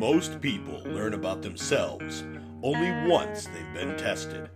Most 0.00 0.40
people 0.40 0.80
learn 0.86 1.12
about 1.12 1.42
themselves 1.42 2.24
only 2.62 2.90
once 3.06 3.44
they've 3.44 3.74
been 3.74 3.98
tested. 3.98 4.48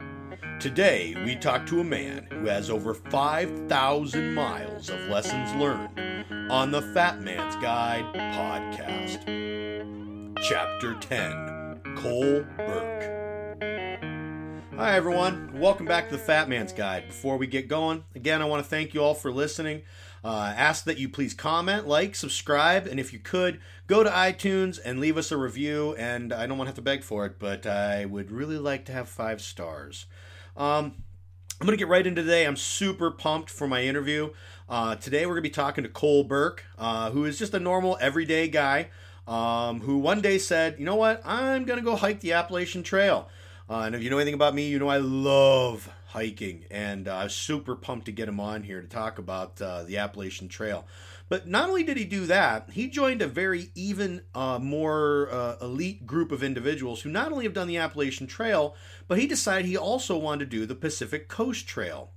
Today, 0.58 1.14
we 1.22 1.36
talk 1.36 1.66
to 1.66 1.80
a 1.80 1.84
man 1.84 2.26
who 2.32 2.46
has 2.46 2.70
over 2.70 2.94
5,000 2.94 4.34
miles 4.34 4.88
of 4.88 4.98
lessons 5.10 5.52
learned 5.56 6.50
on 6.50 6.70
the 6.70 6.80
Fat 6.80 7.20
Man's 7.20 7.56
Guide 7.56 8.06
podcast. 8.14 9.22
Chapter 10.48 10.94
10 10.94 11.94
Cole 11.94 12.46
Burke. 12.56 13.13
Hi, 14.76 14.96
everyone. 14.96 15.60
Welcome 15.60 15.86
back 15.86 16.08
to 16.08 16.16
the 16.16 16.22
Fat 16.22 16.48
Man's 16.48 16.72
Guide. 16.72 17.06
Before 17.06 17.36
we 17.36 17.46
get 17.46 17.68
going, 17.68 18.02
again, 18.16 18.42
I 18.42 18.46
want 18.46 18.64
to 18.64 18.68
thank 18.68 18.92
you 18.92 19.04
all 19.04 19.14
for 19.14 19.30
listening. 19.30 19.82
Uh, 20.24 20.52
ask 20.56 20.84
that 20.86 20.98
you 20.98 21.08
please 21.08 21.32
comment, 21.32 21.86
like, 21.86 22.16
subscribe, 22.16 22.88
and 22.88 22.98
if 22.98 23.12
you 23.12 23.20
could, 23.20 23.60
go 23.86 24.02
to 24.02 24.10
iTunes 24.10 24.80
and 24.84 24.98
leave 24.98 25.16
us 25.16 25.30
a 25.30 25.36
review. 25.36 25.94
And 25.96 26.32
I 26.32 26.48
don't 26.48 26.58
want 26.58 26.66
to 26.66 26.70
have 26.70 26.74
to 26.74 26.82
beg 26.82 27.04
for 27.04 27.24
it, 27.24 27.38
but 27.38 27.66
I 27.66 28.04
would 28.04 28.32
really 28.32 28.58
like 28.58 28.84
to 28.86 28.92
have 28.92 29.08
five 29.08 29.40
stars. 29.40 30.06
Um, 30.56 30.96
I'm 31.60 31.66
going 31.66 31.78
to 31.78 31.82
get 31.82 31.88
right 31.88 32.04
into 32.04 32.22
today. 32.22 32.44
I'm 32.44 32.56
super 32.56 33.12
pumped 33.12 33.50
for 33.50 33.68
my 33.68 33.84
interview. 33.84 34.32
Uh, 34.68 34.96
today, 34.96 35.24
we're 35.24 35.34
going 35.34 35.44
to 35.44 35.50
be 35.50 35.54
talking 35.54 35.84
to 35.84 35.90
Cole 35.90 36.24
Burke, 36.24 36.64
uh, 36.78 37.12
who 37.12 37.26
is 37.26 37.38
just 37.38 37.54
a 37.54 37.60
normal, 37.60 37.96
everyday 38.00 38.48
guy 38.48 38.88
um, 39.26 39.80
who 39.80 39.98
one 39.98 40.20
day 40.20 40.38
said, 40.38 40.78
You 40.78 40.84
know 40.84 40.96
what? 40.96 41.22
I'm 41.24 41.64
going 41.64 41.78
to 41.78 41.84
go 41.84 41.96
hike 41.96 42.20
the 42.20 42.32
Appalachian 42.32 42.82
Trail. 42.82 43.28
Uh, 43.68 43.80
and 43.80 43.94
if 43.94 44.02
you 44.02 44.10
know 44.10 44.18
anything 44.18 44.34
about 44.34 44.54
me, 44.54 44.68
you 44.68 44.78
know 44.78 44.88
I 44.88 44.98
love 44.98 45.88
hiking, 46.08 46.64
and 46.70 47.08
uh, 47.08 47.16
I 47.16 47.24
was 47.24 47.34
super 47.34 47.74
pumped 47.74 48.06
to 48.06 48.12
get 48.12 48.28
him 48.28 48.38
on 48.38 48.62
here 48.62 48.80
to 48.80 48.86
talk 48.86 49.18
about 49.18 49.60
uh, 49.60 49.84
the 49.84 49.96
Appalachian 49.96 50.48
Trail. 50.48 50.86
But 51.30 51.48
not 51.48 51.68
only 51.70 51.82
did 51.82 51.96
he 51.96 52.04
do 52.04 52.26
that, 52.26 52.70
he 52.70 52.88
joined 52.88 53.22
a 53.22 53.26
very 53.26 53.70
even 53.74 54.22
uh, 54.34 54.58
more 54.60 55.28
uh, 55.32 55.56
elite 55.62 56.06
group 56.06 56.30
of 56.30 56.42
individuals 56.42 57.00
who 57.00 57.10
not 57.10 57.32
only 57.32 57.44
have 57.44 57.54
done 57.54 57.66
the 57.66 57.78
Appalachian 57.78 58.26
Trail, 58.26 58.76
but 59.08 59.18
he 59.18 59.26
decided 59.26 59.64
he 59.64 59.76
also 59.76 60.18
wanted 60.18 60.50
to 60.50 60.56
do 60.56 60.66
the 60.66 60.74
Pacific 60.74 61.28
Coast 61.28 61.66
Trail. 61.66 62.10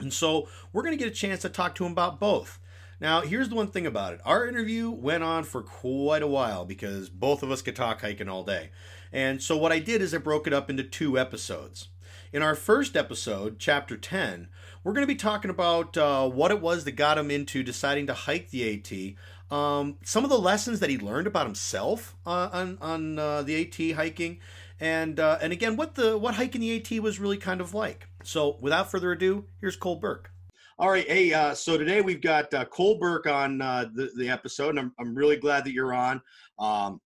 And 0.00 0.12
so 0.12 0.48
we're 0.72 0.82
going 0.82 0.96
to 0.96 1.04
get 1.04 1.12
a 1.12 1.14
chance 1.14 1.42
to 1.42 1.50
talk 1.50 1.74
to 1.76 1.84
him 1.84 1.92
about 1.92 2.18
both. 2.18 2.58
Now, 3.00 3.20
here's 3.20 3.48
the 3.48 3.54
one 3.54 3.68
thing 3.68 3.86
about 3.86 4.14
it. 4.14 4.20
Our 4.24 4.48
interview 4.48 4.90
went 4.90 5.22
on 5.22 5.44
for 5.44 5.62
quite 5.62 6.22
a 6.22 6.26
while 6.26 6.64
because 6.64 7.08
both 7.08 7.42
of 7.42 7.50
us 7.50 7.62
could 7.62 7.76
talk 7.76 8.00
hiking 8.00 8.28
all 8.28 8.42
day. 8.42 8.70
And 9.12 9.42
so 9.42 9.56
what 9.56 9.72
I 9.72 9.78
did 9.78 10.02
is 10.02 10.14
I 10.14 10.18
broke 10.18 10.46
it 10.46 10.52
up 10.52 10.70
into 10.70 10.82
two 10.82 11.18
episodes. 11.18 11.88
In 12.32 12.42
our 12.42 12.54
first 12.54 12.96
episode, 12.96 13.58
chapter 13.58 13.96
10, 13.96 14.48
we're 14.84 14.92
going 14.92 15.06
to 15.06 15.12
be 15.12 15.14
talking 15.14 15.50
about 15.50 15.96
uh, 15.96 16.28
what 16.28 16.50
it 16.50 16.60
was 16.60 16.84
that 16.84 16.92
got 16.92 17.16
him 17.16 17.30
into 17.30 17.62
deciding 17.62 18.06
to 18.06 18.14
hike 18.14 18.50
the 18.50 19.16
AT, 19.50 19.56
um, 19.56 19.96
some 20.04 20.24
of 20.24 20.30
the 20.30 20.38
lessons 20.38 20.80
that 20.80 20.90
he 20.90 20.98
learned 20.98 21.26
about 21.26 21.46
himself 21.46 22.16
uh, 22.26 22.50
on, 22.52 22.78
on 22.82 23.18
uh, 23.18 23.42
the 23.42 23.62
AT 23.62 23.96
hiking, 23.96 24.40
and 24.78 25.18
uh, 25.18 25.38
and 25.40 25.52
again, 25.52 25.76
what 25.76 25.94
the 25.94 26.18
what 26.18 26.34
hiking 26.34 26.60
the 26.60 26.76
AT 26.76 27.02
was 27.02 27.18
really 27.18 27.38
kind 27.38 27.60
of 27.60 27.72
like. 27.72 28.08
So, 28.22 28.58
without 28.60 28.90
further 28.90 29.10
ado, 29.10 29.46
here's 29.60 29.76
Cole 29.76 29.96
Burke. 29.96 30.30
All 30.78 30.90
right, 30.90 31.08
hey, 31.08 31.32
uh, 31.32 31.54
so 31.54 31.78
today 31.78 32.02
we've 32.02 32.20
got 32.20 32.50
Cole 32.70 32.98
Burke 32.98 33.26
on 33.26 33.58
the, 33.58 34.10
the 34.16 34.28
episode, 34.28 34.70
and 34.70 34.78
I'm, 34.78 34.92
I'm 35.00 35.14
really 35.14 35.36
glad 35.36 35.64
that 35.64 35.72
you're 35.72 35.94
on. 35.94 36.20
Um, 36.58 37.00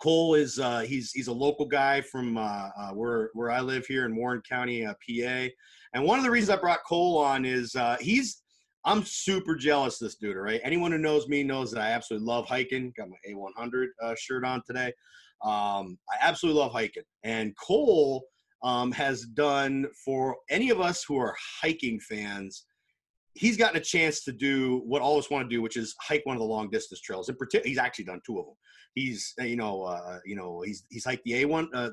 Cole 0.00 0.34
is 0.34 0.58
uh, 0.58 0.80
he's 0.80 1.12
he's 1.12 1.28
a 1.28 1.32
local 1.32 1.66
guy 1.66 2.00
from 2.00 2.36
uh, 2.36 2.68
uh, 2.78 2.90
where 2.90 3.30
where 3.34 3.50
I 3.50 3.60
live 3.60 3.86
here 3.86 4.04
in 4.04 4.16
Warren 4.16 4.42
County, 4.48 4.84
uh, 4.84 4.94
PA. 4.94 5.48
And 5.94 6.04
one 6.04 6.18
of 6.18 6.24
the 6.24 6.30
reasons 6.30 6.56
I 6.56 6.60
brought 6.60 6.84
Cole 6.86 7.18
on 7.18 7.44
is 7.44 7.74
uh, 7.74 7.96
he's 8.00 8.42
I'm 8.84 9.04
super 9.04 9.56
jealous 9.56 9.98
this 9.98 10.16
dude. 10.16 10.36
Right? 10.36 10.60
Anyone 10.62 10.92
who 10.92 10.98
knows 10.98 11.28
me 11.28 11.42
knows 11.42 11.70
that 11.72 11.82
I 11.82 11.90
absolutely 11.90 12.26
love 12.26 12.46
hiking. 12.46 12.92
Got 12.96 13.08
my 13.08 13.16
A100 13.28 13.86
uh, 14.02 14.14
shirt 14.18 14.44
on 14.44 14.62
today. 14.66 14.92
Um, 15.44 15.98
I 16.10 16.16
absolutely 16.22 16.60
love 16.60 16.72
hiking, 16.72 17.04
and 17.24 17.54
Cole 17.56 18.26
um, 18.62 18.92
has 18.92 19.22
done 19.22 19.86
for 20.04 20.36
any 20.50 20.70
of 20.70 20.80
us 20.80 21.04
who 21.06 21.18
are 21.18 21.36
hiking 21.60 22.00
fans 22.00 22.64
he's 23.36 23.56
gotten 23.56 23.76
a 23.76 23.84
chance 23.84 24.24
to 24.24 24.32
do 24.32 24.82
what 24.86 25.02
all 25.02 25.18
of 25.18 25.24
us 25.24 25.30
want 25.30 25.48
to 25.48 25.54
do, 25.54 25.62
which 25.62 25.76
is 25.76 25.94
hike 26.00 26.24
one 26.24 26.36
of 26.36 26.40
the 26.40 26.46
long 26.46 26.70
distance 26.70 27.00
trails. 27.00 27.28
In 27.28 27.36
particular, 27.36 27.68
he's 27.68 27.78
actually 27.78 28.06
done 28.06 28.20
two 28.26 28.38
of 28.38 28.46
them. 28.46 28.54
He's 28.94 29.34
uh, 29.40 29.44
you 29.44 29.56
know 29.56 29.82
uh, 29.82 30.18
you 30.24 30.36
know 30.36 30.62
he's 30.64 30.84
he's 30.90 31.04
hiked 31.04 31.24
the 31.24 31.44
A1 31.44 31.68
uh, 31.74 31.90
A100. 31.90 31.92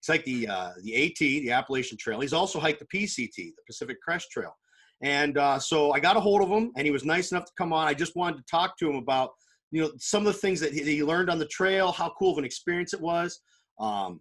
He's 0.00 0.06
hiked 0.06 0.26
the 0.26 0.48
uh, 0.48 0.70
the 0.82 1.06
AT, 1.06 1.18
the 1.18 1.50
Appalachian 1.50 1.98
Trail. 1.98 2.20
He's 2.20 2.32
also 2.32 2.60
hiked 2.60 2.80
the 2.80 2.98
PCT, 2.98 3.34
the 3.36 3.62
Pacific 3.66 4.00
Crest 4.02 4.30
Trail. 4.30 4.54
And 5.02 5.38
uh, 5.38 5.58
so 5.58 5.92
I 5.92 6.00
got 6.00 6.16
a 6.16 6.20
hold 6.20 6.42
of 6.42 6.48
him, 6.48 6.72
and 6.76 6.86
he 6.86 6.90
was 6.90 7.04
nice 7.04 7.32
enough 7.32 7.46
to 7.46 7.52
come 7.58 7.72
on. 7.72 7.88
I 7.88 7.94
just 7.94 8.16
wanted 8.16 8.38
to 8.38 8.44
talk 8.50 8.78
to 8.78 8.88
him 8.88 8.96
about 8.96 9.30
you 9.70 9.82
know 9.82 9.92
some 9.98 10.26
of 10.26 10.32
the 10.32 10.38
things 10.38 10.60
that 10.60 10.72
he, 10.72 10.80
that 10.80 10.90
he 10.90 11.02
learned 11.02 11.30
on 11.30 11.38
the 11.38 11.46
trail, 11.46 11.90
how 11.90 12.12
cool 12.18 12.32
of 12.32 12.38
an 12.38 12.44
experience 12.44 12.94
it 12.94 13.00
was. 13.00 13.40
Um, 13.80 14.20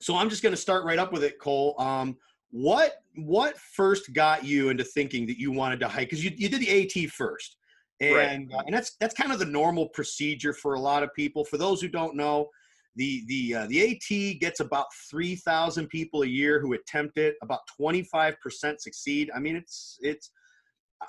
so 0.00 0.16
I'm 0.16 0.28
just 0.28 0.42
going 0.42 0.54
to 0.54 0.60
start 0.60 0.84
right 0.84 0.98
up 0.98 1.12
with 1.12 1.22
it, 1.22 1.38
Cole. 1.40 1.76
Um, 1.78 2.16
what 2.52 3.02
what 3.16 3.56
first 3.58 4.12
got 4.12 4.44
you 4.44 4.68
into 4.68 4.84
thinking 4.84 5.26
that 5.26 5.38
you 5.38 5.50
wanted 5.50 5.80
to 5.80 5.88
hike? 5.88 6.10
Because 6.10 6.24
you, 6.24 6.30
you 6.36 6.48
did 6.48 6.60
the 6.60 7.04
AT 7.04 7.10
first, 7.10 7.56
and 8.00 8.50
right. 8.50 8.58
uh, 8.58 8.62
and 8.66 8.74
that's 8.74 8.96
that's 9.00 9.14
kind 9.14 9.32
of 9.32 9.38
the 9.38 9.46
normal 9.46 9.88
procedure 9.88 10.52
for 10.52 10.74
a 10.74 10.80
lot 10.80 11.02
of 11.02 11.12
people. 11.14 11.44
For 11.44 11.56
those 11.56 11.80
who 11.80 11.88
don't 11.88 12.14
know, 12.14 12.48
the 12.94 13.24
the 13.26 13.54
uh, 13.54 13.66
the 13.68 13.82
AT 13.82 14.40
gets 14.40 14.60
about 14.60 14.86
three 15.10 15.34
thousand 15.34 15.88
people 15.88 16.22
a 16.22 16.26
year 16.26 16.60
who 16.60 16.74
attempt 16.74 17.16
it. 17.16 17.36
About 17.42 17.60
twenty 17.74 18.02
five 18.02 18.38
percent 18.40 18.82
succeed. 18.82 19.30
I 19.34 19.40
mean, 19.40 19.56
it's 19.56 19.98
it's. 20.02 20.30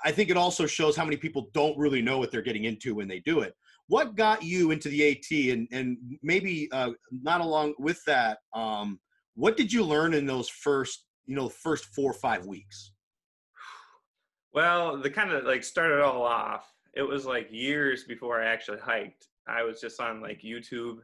I 0.04 0.10
think 0.10 0.28
it 0.28 0.36
also 0.36 0.66
shows 0.66 0.96
how 0.96 1.04
many 1.04 1.16
people 1.16 1.50
don't 1.52 1.78
really 1.78 2.02
know 2.02 2.18
what 2.18 2.32
they're 2.32 2.42
getting 2.42 2.64
into 2.64 2.96
when 2.96 3.06
they 3.06 3.20
do 3.20 3.40
it. 3.40 3.54
What 3.86 4.16
got 4.16 4.42
you 4.42 4.70
into 4.70 4.88
the 4.88 5.10
AT, 5.10 5.52
and 5.52 5.68
and 5.72 5.98
maybe 6.22 6.70
uh, 6.72 6.92
not 7.12 7.42
along 7.42 7.74
with 7.78 8.02
that, 8.06 8.38
um, 8.54 8.98
what 9.34 9.58
did 9.58 9.70
you 9.70 9.84
learn 9.84 10.14
in 10.14 10.24
those 10.24 10.48
first 10.48 11.04
you 11.26 11.34
know, 11.34 11.48
the 11.48 11.54
first 11.54 11.86
four 11.86 12.10
or 12.10 12.14
five 12.14 12.46
weeks? 12.46 12.92
Well, 14.52 14.98
the 14.98 15.10
kind 15.10 15.32
of 15.32 15.44
like 15.44 15.64
started 15.64 16.00
all 16.00 16.22
off. 16.22 16.72
It 16.94 17.02
was 17.02 17.26
like 17.26 17.48
years 17.50 18.04
before 18.04 18.40
I 18.40 18.46
actually 18.46 18.78
hiked. 18.78 19.26
I 19.48 19.62
was 19.62 19.80
just 19.80 20.00
on 20.00 20.20
like 20.20 20.42
YouTube 20.42 20.98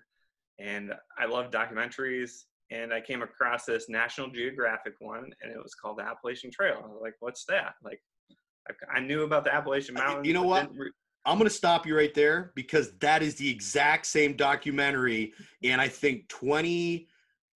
and 0.58 0.92
I 1.18 1.26
love 1.26 1.50
documentaries 1.50 2.44
and 2.70 2.92
I 2.92 3.00
came 3.00 3.22
across 3.22 3.64
this 3.64 3.88
National 3.88 4.28
Geographic 4.28 4.94
one 5.00 5.30
and 5.42 5.52
it 5.52 5.60
was 5.60 5.74
called 5.74 5.98
the 5.98 6.04
Appalachian 6.04 6.50
Trail. 6.50 6.80
I 6.84 6.86
was 6.86 7.00
like, 7.02 7.16
what's 7.18 7.44
that? 7.46 7.74
Like 7.82 8.00
I 8.94 9.00
knew 9.00 9.24
about 9.24 9.44
the 9.44 9.52
Appalachian 9.52 9.94
Mountains. 9.94 10.26
You 10.26 10.34
know 10.34 10.44
what? 10.44 10.70
Re- 10.74 10.92
I'm 11.26 11.36
going 11.36 11.48
to 11.48 11.54
stop 11.54 11.86
you 11.86 11.96
right 11.96 12.14
there 12.14 12.52
because 12.54 12.92
that 13.00 13.22
is 13.22 13.34
the 13.34 13.50
exact 13.50 14.06
same 14.06 14.36
documentary. 14.36 15.32
And 15.62 15.80
I 15.80 15.88
think 15.88 16.28
20, 16.28 17.08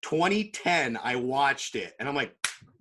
2010, 0.03 0.99
I 1.03 1.17
watched 1.17 1.77
it 1.77 1.95
and 1.99 2.09
I'm 2.09 2.15
like, 2.15 2.35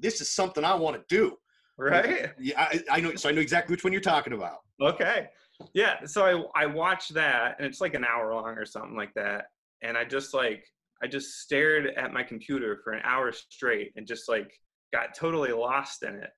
this 0.03 0.21
is 0.21 0.29
something 0.29 0.63
I 0.63 0.75
want 0.75 0.97
to 0.97 1.03
do. 1.15 1.37
Right. 1.77 2.29
Yeah, 2.39 2.61
I, 2.61 2.83
I, 2.91 2.99
know. 2.99 3.15
So 3.15 3.29
I 3.29 3.31
know 3.31 3.41
exactly 3.41 3.73
which 3.73 3.83
one 3.83 3.91
you're 3.91 4.01
talking 4.01 4.33
about. 4.33 4.57
Okay. 4.79 5.29
Yeah. 5.73 6.05
So 6.05 6.51
I 6.55 6.63
I 6.63 6.65
watched 6.67 7.15
that, 7.15 7.55
and 7.57 7.65
it's 7.65 7.81
like 7.81 7.95
an 7.95 8.05
hour 8.05 8.35
long 8.35 8.57
or 8.57 8.65
something 8.65 8.95
like 8.95 9.13
that. 9.15 9.45
And 9.81 9.97
I 9.97 10.03
just 10.03 10.35
like 10.35 10.65
I 11.01 11.07
just 11.07 11.39
stared 11.39 11.87
at 11.97 12.13
my 12.13 12.21
computer 12.21 12.79
for 12.83 12.93
an 12.93 13.01
hour 13.03 13.31
straight, 13.31 13.91
and 13.95 14.05
just 14.05 14.29
like 14.29 14.51
got 14.91 15.15
totally 15.15 15.51
lost 15.51 16.03
in 16.03 16.15
it. 16.15 16.29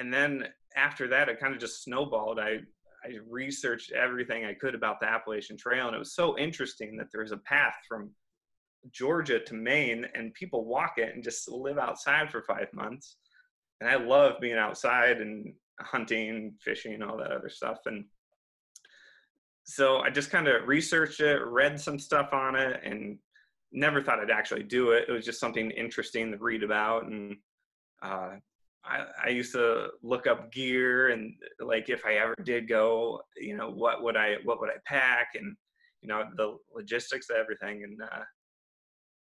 And 0.00 0.14
then 0.14 0.44
after 0.76 1.08
that, 1.08 1.28
it 1.28 1.40
kind 1.40 1.52
of 1.52 1.60
just 1.60 1.82
snowballed. 1.82 2.38
I 2.38 2.60
I 3.04 3.18
researched 3.28 3.92
everything 3.92 4.46
I 4.46 4.54
could 4.54 4.74
about 4.74 4.98
the 5.00 5.06
Appalachian 5.06 5.58
Trail, 5.58 5.88
and 5.88 5.94
it 5.94 5.98
was 5.98 6.14
so 6.14 6.38
interesting 6.38 6.96
that 6.96 7.08
there 7.12 7.22
was 7.22 7.32
a 7.32 7.38
path 7.38 7.74
from 7.86 8.10
Georgia 8.92 9.40
to 9.40 9.54
Maine 9.54 10.06
and 10.14 10.34
people 10.34 10.64
walk 10.64 10.94
it 10.96 11.14
and 11.14 11.22
just 11.22 11.50
live 11.50 11.78
outside 11.78 12.30
for 12.30 12.42
five 12.42 12.68
months. 12.72 13.16
And 13.80 13.88
I 13.88 13.96
love 13.96 14.40
being 14.40 14.58
outside 14.58 15.20
and 15.20 15.52
hunting, 15.80 16.54
fishing, 16.60 17.02
all 17.02 17.16
that 17.18 17.32
other 17.32 17.48
stuff. 17.48 17.78
And 17.86 18.04
so 19.64 19.98
I 19.98 20.10
just 20.10 20.30
kind 20.30 20.48
of 20.48 20.66
researched 20.66 21.20
it, 21.20 21.44
read 21.44 21.78
some 21.78 21.98
stuff 21.98 22.32
on 22.32 22.56
it, 22.56 22.80
and 22.84 23.18
never 23.70 24.02
thought 24.02 24.18
I'd 24.18 24.30
actually 24.30 24.62
do 24.62 24.92
it. 24.92 25.04
It 25.08 25.12
was 25.12 25.24
just 25.24 25.40
something 25.40 25.70
interesting 25.70 26.32
to 26.32 26.38
read 26.38 26.62
about. 26.62 27.04
And 27.04 27.36
uh, 28.02 28.36
I, 28.84 29.04
I, 29.26 29.28
used 29.28 29.52
to 29.52 29.88
look 30.02 30.26
up 30.26 30.50
gear 30.52 31.10
and 31.10 31.34
like 31.60 31.90
if 31.90 32.06
I 32.06 32.14
ever 32.14 32.34
did 32.42 32.68
go, 32.68 33.20
you 33.36 33.56
know, 33.56 33.70
what 33.70 34.02
would 34.02 34.16
I 34.16 34.36
what 34.44 34.60
would 34.60 34.70
I 34.70 34.78
pack 34.86 35.30
and 35.34 35.56
you 36.00 36.08
know 36.08 36.24
the 36.36 36.56
logistics 36.74 37.28
of 37.30 37.36
everything. 37.36 37.84
And 37.84 38.00
uh, 38.02 38.24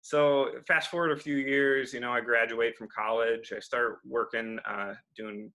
so 0.04 0.50
fast 0.68 0.90
forward 0.90 1.12
a 1.12 1.16
few 1.16 1.36
years, 1.36 1.94
you 1.94 2.00
know, 2.00 2.12
I 2.12 2.20
graduate 2.20 2.76
from 2.76 2.88
college. 2.94 3.54
I 3.56 3.58
start 3.58 4.00
working, 4.04 4.58
uh, 4.68 4.92
doing 5.16 5.50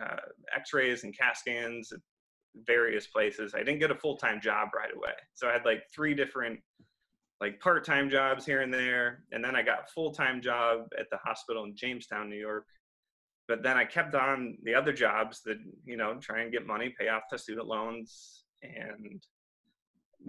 uh, 0.00 0.16
X-rays 0.56 1.04
and 1.04 1.14
CAT 1.14 1.36
scans 1.36 1.92
at 1.92 2.00
various 2.66 3.08
places. 3.08 3.52
I 3.54 3.58
didn't 3.58 3.78
get 3.78 3.90
a 3.90 3.94
full-time 3.94 4.40
job 4.40 4.70
right 4.74 4.88
away, 4.96 5.12
so 5.34 5.50
I 5.50 5.52
had 5.52 5.66
like 5.66 5.82
three 5.94 6.14
different, 6.14 6.60
like 7.42 7.60
part-time 7.60 8.08
jobs 8.08 8.46
here 8.46 8.62
and 8.62 8.72
there, 8.72 9.24
and 9.32 9.44
then 9.44 9.54
I 9.54 9.60
got 9.60 9.80
a 9.80 9.92
full-time 9.94 10.40
job 10.40 10.86
at 10.98 11.10
the 11.10 11.18
hospital 11.18 11.64
in 11.64 11.76
Jamestown, 11.76 12.30
New 12.30 12.40
York. 12.40 12.64
But 13.48 13.62
then 13.62 13.76
I 13.76 13.84
kept 13.84 14.14
on 14.14 14.56
the 14.62 14.74
other 14.74 14.94
jobs 14.94 15.42
that 15.44 15.58
you 15.84 15.98
know, 15.98 16.14
try 16.22 16.40
and 16.40 16.50
get 16.50 16.66
money, 16.66 16.94
pay 16.98 17.08
off 17.08 17.24
the 17.30 17.36
student 17.36 17.66
loans, 17.66 18.44
and 18.62 19.22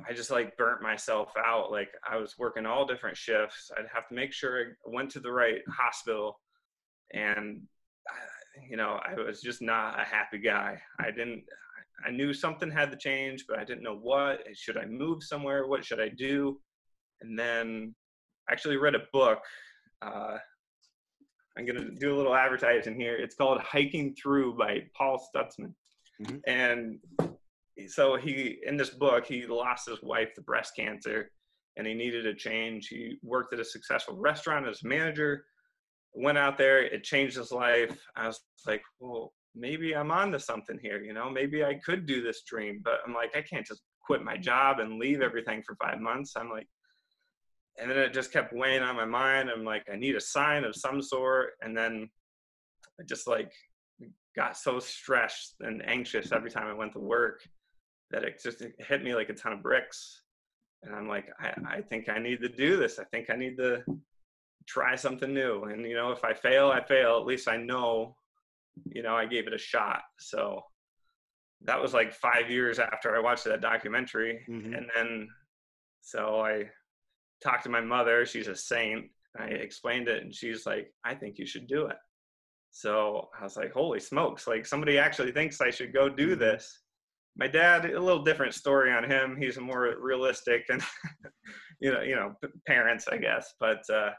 I 0.07 0.13
just 0.13 0.31
like 0.31 0.57
burnt 0.57 0.81
myself 0.81 1.31
out. 1.37 1.71
Like 1.71 1.89
I 2.09 2.17
was 2.17 2.35
working 2.37 2.65
all 2.65 2.85
different 2.85 3.17
shifts. 3.17 3.71
I'd 3.77 3.85
have 3.93 4.07
to 4.07 4.15
make 4.15 4.33
sure 4.33 4.61
I 4.61 4.65
went 4.85 5.09
to 5.11 5.19
the 5.19 5.31
right 5.31 5.61
hospital, 5.69 6.39
and 7.13 7.61
you 8.69 8.77
know 8.77 8.99
I 9.05 9.19
was 9.19 9.41
just 9.41 9.61
not 9.61 9.99
a 9.99 10.03
happy 10.03 10.39
guy. 10.39 10.81
I 10.99 11.11
didn't. 11.11 11.43
I 12.05 12.11
knew 12.11 12.33
something 12.33 12.71
had 12.71 12.89
to 12.91 12.97
change, 12.97 13.45
but 13.47 13.59
I 13.59 13.63
didn't 13.63 13.83
know 13.83 13.97
what. 13.97 14.39
Should 14.53 14.77
I 14.77 14.85
move 14.85 15.23
somewhere? 15.23 15.67
What 15.67 15.85
should 15.85 15.99
I 15.99 16.09
do? 16.09 16.59
And 17.21 17.37
then 17.37 17.93
I 18.49 18.53
actually 18.53 18.77
read 18.77 18.95
a 18.95 19.03
book. 19.13 19.39
Uh, 20.01 20.37
I'm 21.57 21.65
gonna 21.65 21.91
do 21.99 22.15
a 22.15 22.17
little 22.17 22.33
advertising 22.33 22.95
here. 22.95 23.17
It's 23.17 23.35
called 23.35 23.59
Hiking 23.59 24.15
Through 24.15 24.57
by 24.57 24.85
Paul 24.97 25.23
Stutzman, 25.35 25.73
mm-hmm. 26.23 26.37
and 26.47 26.99
so 27.87 28.15
he 28.15 28.57
in 28.65 28.77
this 28.77 28.89
book 28.89 29.25
he 29.25 29.45
lost 29.45 29.89
his 29.89 30.01
wife 30.01 30.33
to 30.35 30.41
breast 30.41 30.73
cancer 30.75 31.31
and 31.77 31.87
he 31.87 31.93
needed 31.93 32.25
a 32.25 32.33
change. 32.33 32.87
He 32.87 33.17
worked 33.23 33.53
at 33.53 33.59
a 33.59 33.65
successful 33.65 34.17
restaurant 34.17 34.67
as 34.67 34.83
a 34.83 34.87
manager 34.87 35.45
went 36.13 36.37
out 36.37 36.57
there 36.57 36.83
it 36.83 37.03
changed 37.03 37.37
his 37.37 37.51
life. 37.51 37.97
I 38.15 38.27
was 38.27 38.41
like 38.65 38.81
well 38.99 39.33
maybe 39.55 39.93
i'm 39.93 40.11
on 40.11 40.31
to 40.31 40.39
something 40.39 40.79
here 40.81 41.01
you 41.01 41.13
know? 41.13 41.29
Maybe 41.29 41.63
i 41.63 41.75
could 41.75 42.05
do 42.05 42.21
this 42.21 42.43
dream. 42.43 42.81
But 42.83 42.99
i'm 43.05 43.13
like 43.13 43.35
i 43.35 43.41
can't 43.41 43.65
just 43.65 43.81
quit 44.05 44.23
my 44.23 44.37
job 44.37 44.79
and 44.79 44.99
leave 44.99 45.21
everything 45.21 45.63
for 45.65 45.75
five 45.75 45.99
months. 45.99 46.33
I'm 46.35 46.49
like 46.49 46.67
and 47.79 47.89
then 47.89 47.97
it 47.97 48.13
just 48.13 48.33
kept 48.33 48.53
weighing 48.53 48.83
on 48.83 48.95
my 48.95 49.05
mind. 49.05 49.49
I'm 49.49 49.63
like 49.63 49.83
i 49.91 49.95
need 49.95 50.15
a 50.15 50.21
sign 50.21 50.63
of 50.63 50.75
some 50.75 51.01
sort. 51.01 51.51
And 51.61 51.77
then 51.77 52.09
i 52.99 53.03
just 53.07 53.27
like 53.27 53.51
got 54.35 54.57
so 54.57 54.79
stressed 54.79 55.55
and 55.59 55.83
anxious 55.85 56.31
every 56.31 56.49
time 56.49 56.67
i 56.67 56.73
went 56.73 56.93
to 56.93 56.99
work 56.99 57.41
that 58.11 58.23
it 58.23 58.41
just 58.41 58.63
hit 58.79 59.03
me 59.03 59.15
like 59.15 59.29
a 59.29 59.33
ton 59.33 59.53
of 59.53 59.63
bricks. 59.63 60.21
And 60.83 60.95
I'm 60.95 61.07
like, 61.07 61.27
I, 61.39 61.53
I 61.77 61.81
think 61.81 62.09
I 62.09 62.19
need 62.19 62.41
to 62.41 62.49
do 62.49 62.77
this. 62.77 62.99
I 62.99 63.03
think 63.05 63.29
I 63.29 63.35
need 63.35 63.57
to 63.57 63.83
try 64.67 64.95
something 64.95 65.33
new. 65.33 65.63
And, 65.65 65.85
you 65.85 65.95
know, 65.95 66.11
if 66.11 66.23
I 66.23 66.33
fail, 66.33 66.69
I 66.69 66.83
fail. 66.83 67.17
At 67.17 67.25
least 67.25 67.47
I 67.47 67.57
know, 67.57 68.15
you 68.85 69.03
know, 69.03 69.15
I 69.15 69.25
gave 69.25 69.47
it 69.47 69.53
a 69.53 69.57
shot. 69.57 70.01
So 70.19 70.61
that 71.63 71.81
was 71.81 71.93
like 71.93 72.13
five 72.13 72.49
years 72.49 72.79
after 72.79 73.15
I 73.15 73.19
watched 73.19 73.45
that 73.45 73.61
documentary. 73.61 74.43
Mm-hmm. 74.49 74.73
And 74.73 74.89
then, 74.95 75.27
so 76.01 76.41
I 76.41 76.65
talked 77.43 77.63
to 77.63 77.69
my 77.69 77.81
mother. 77.81 78.25
She's 78.25 78.47
a 78.47 78.55
saint. 78.55 79.05
I 79.39 79.45
explained 79.45 80.07
it 80.07 80.23
and 80.23 80.33
she's 80.33 80.65
like, 80.65 80.91
I 81.05 81.15
think 81.15 81.37
you 81.37 81.45
should 81.45 81.67
do 81.67 81.85
it. 81.85 81.97
So 82.71 83.29
I 83.39 83.43
was 83.43 83.57
like, 83.57 83.71
holy 83.71 83.99
smokes, 83.99 84.47
like 84.47 84.65
somebody 84.65 84.97
actually 84.97 85.31
thinks 85.31 85.61
I 85.61 85.69
should 85.69 85.93
go 85.93 86.09
do 86.09 86.31
mm-hmm. 86.31 86.39
this 86.39 86.79
my 87.37 87.47
dad 87.47 87.85
a 87.85 87.99
little 87.99 88.23
different 88.23 88.53
story 88.53 88.91
on 88.91 89.03
him. 89.03 89.37
He's 89.39 89.57
more 89.59 89.95
realistic 89.99 90.65
and 90.69 90.81
you 91.79 91.91
know 91.91 92.01
you 92.01 92.15
know 92.15 92.35
parents 92.67 93.07
i 93.07 93.17
guess. 93.17 93.53
But 93.59 93.81
uh 93.89 94.11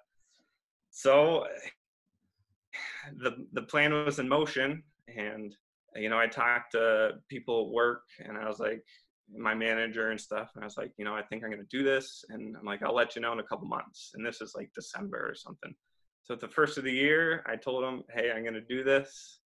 so 0.90 1.46
the 3.18 3.46
the 3.52 3.62
plan 3.62 3.92
was 3.92 4.18
in 4.18 4.28
motion. 4.28 4.82
And 5.14 5.54
you 5.94 6.08
know 6.08 6.18
i 6.18 6.26
talked 6.26 6.72
to 6.72 7.12
people 7.28 7.66
at 7.66 7.72
work 7.72 8.04
and 8.24 8.38
i 8.38 8.48
was 8.48 8.58
like 8.58 8.82
my 9.34 9.54
manager 9.54 10.10
and 10.10 10.20
stuff. 10.20 10.50
And 10.54 10.64
i 10.64 10.66
was 10.66 10.78
like 10.78 10.92
you 10.96 11.04
know 11.04 11.14
i 11.14 11.22
think 11.22 11.44
i'm 11.44 11.50
going 11.50 11.66
to 11.66 11.76
do 11.76 11.84
this. 11.84 12.24
And 12.30 12.56
i'm 12.56 12.64
like 12.64 12.82
i'll 12.82 12.94
let 12.94 13.14
you 13.14 13.22
know 13.22 13.32
in 13.32 13.40
a 13.40 13.44
couple 13.44 13.66
months. 13.66 14.12
And 14.14 14.24
this 14.24 14.40
is 14.40 14.54
like 14.56 14.70
december 14.74 15.28
or 15.28 15.34
something. 15.34 15.74
So 16.24 16.34
at 16.34 16.40
the 16.40 16.48
first 16.48 16.78
of 16.78 16.84
the 16.84 16.92
year 16.92 17.44
i 17.46 17.56
told 17.56 17.84
him 17.84 18.02
hey 18.14 18.32
i'm 18.32 18.42
going 18.42 18.54
to 18.54 18.60
do 18.62 18.82
this. 18.82 19.40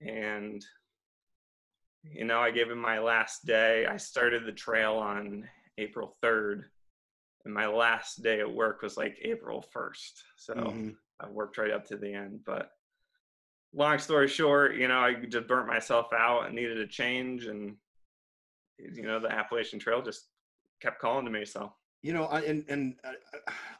And 0.00 0.64
you 2.02 2.24
know, 2.24 2.40
I 2.40 2.50
gave 2.50 2.70
him 2.70 2.80
my 2.80 2.98
last 2.98 3.44
day. 3.44 3.86
I 3.86 3.96
started 3.96 4.44
the 4.44 4.52
trail 4.52 4.94
on 4.94 5.48
April 5.78 6.16
3rd, 6.22 6.64
and 7.44 7.54
my 7.54 7.66
last 7.66 8.22
day 8.22 8.40
at 8.40 8.52
work 8.52 8.82
was 8.82 8.96
like 8.96 9.18
April 9.22 9.64
1st. 9.74 10.12
So 10.36 10.54
mm-hmm. 10.54 10.90
I 11.20 11.28
worked 11.28 11.58
right 11.58 11.70
up 11.70 11.86
to 11.86 11.96
the 11.96 12.12
end. 12.12 12.40
But 12.44 12.70
long 13.74 13.98
story 13.98 14.28
short, 14.28 14.76
you 14.76 14.88
know, 14.88 15.00
I 15.00 15.14
just 15.14 15.46
burnt 15.48 15.66
myself 15.66 16.06
out 16.16 16.46
and 16.46 16.54
needed 16.54 16.78
a 16.78 16.86
change. 16.86 17.46
And, 17.46 17.76
you 18.78 19.02
know, 19.02 19.20
the 19.20 19.30
Appalachian 19.30 19.78
Trail 19.78 20.02
just 20.02 20.28
kept 20.80 21.00
calling 21.00 21.24
to 21.24 21.30
me. 21.30 21.44
So. 21.44 21.72
You 22.02 22.14
know, 22.14 22.24
I, 22.24 22.40
and 22.40 22.64
and 22.68 22.94
uh, 23.04 23.12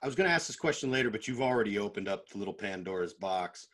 I 0.02 0.06
was 0.06 0.14
going 0.14 0.28
to 0.28 0.34
ask 0.34 0.46
this 0.46 0.56
question 0.56 0.90
later, 0.90 1.08
but 1.08 1.26
you've 1.26 1.40
already 1.40 1.78
opened 1.78 2.06
up 2.06 2.28
the 2.28 2.36
little 2.36 2.52
Pandora's 2.52 3.14
box. 3.14 3.68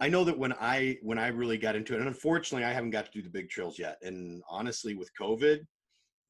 I 0.00 0.08
know 0.08 0.24
that 0.24 0.38
when 0.38 0.52
I 0.54 0.98
when 1.02 1.18
I 1.18 1.28
really 1.28 1.58
got 1.58 1.76
into 1.76 1.94
it, 1.94 1.98
and 2.00 2.08
unfortunately 2.08 2.64
I 2.64 2.72
haven't 2.72 2.90
got 2.90 3.06
to 3.06 3.12
do 3.12 3.22
the 3.22 3.30
big 3.30 3.48
trails 3.48 3.78
yet. 3.78 3.98
And 4.02 4.42
honestly, 4.48 4.94
with 4.94 5.10
COVID, 5.20 5.60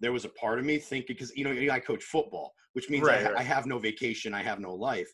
there 0.00 0.12
was 0.12 0.24
a 0.24 0.30
part 0.30 0.58
of 0.58 0.64
me 0.64 0.78
thinking 0.78 1.14
because 1.14 1.34
you 1.36 1.44
know 1.44 1.72
I 1.72 1.80
coach 1.80 2.02
football, 2.04 2.52
which 2.72 2.90
means 2.90 3.06
right, 3.06 3.20
I, 3.26 3.30
right. 3.30 3.36
I, 3.36 3.42
have 3.42 3.66
no 3.66 3.78
vacation, 3.78 4.34
I 4.34 4.42
have 4.42 4.58
no 4.58 4.74
life. 4.74 5.10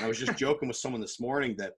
I 0.00 0.08
was 0.08 0.18
just 0.18 0.36
joking 0.36 0.68
with 0.68 0.76
someone 0.76 1.00
this 1.00 1.20
morning 1.20 1.54
that 1.58 1.72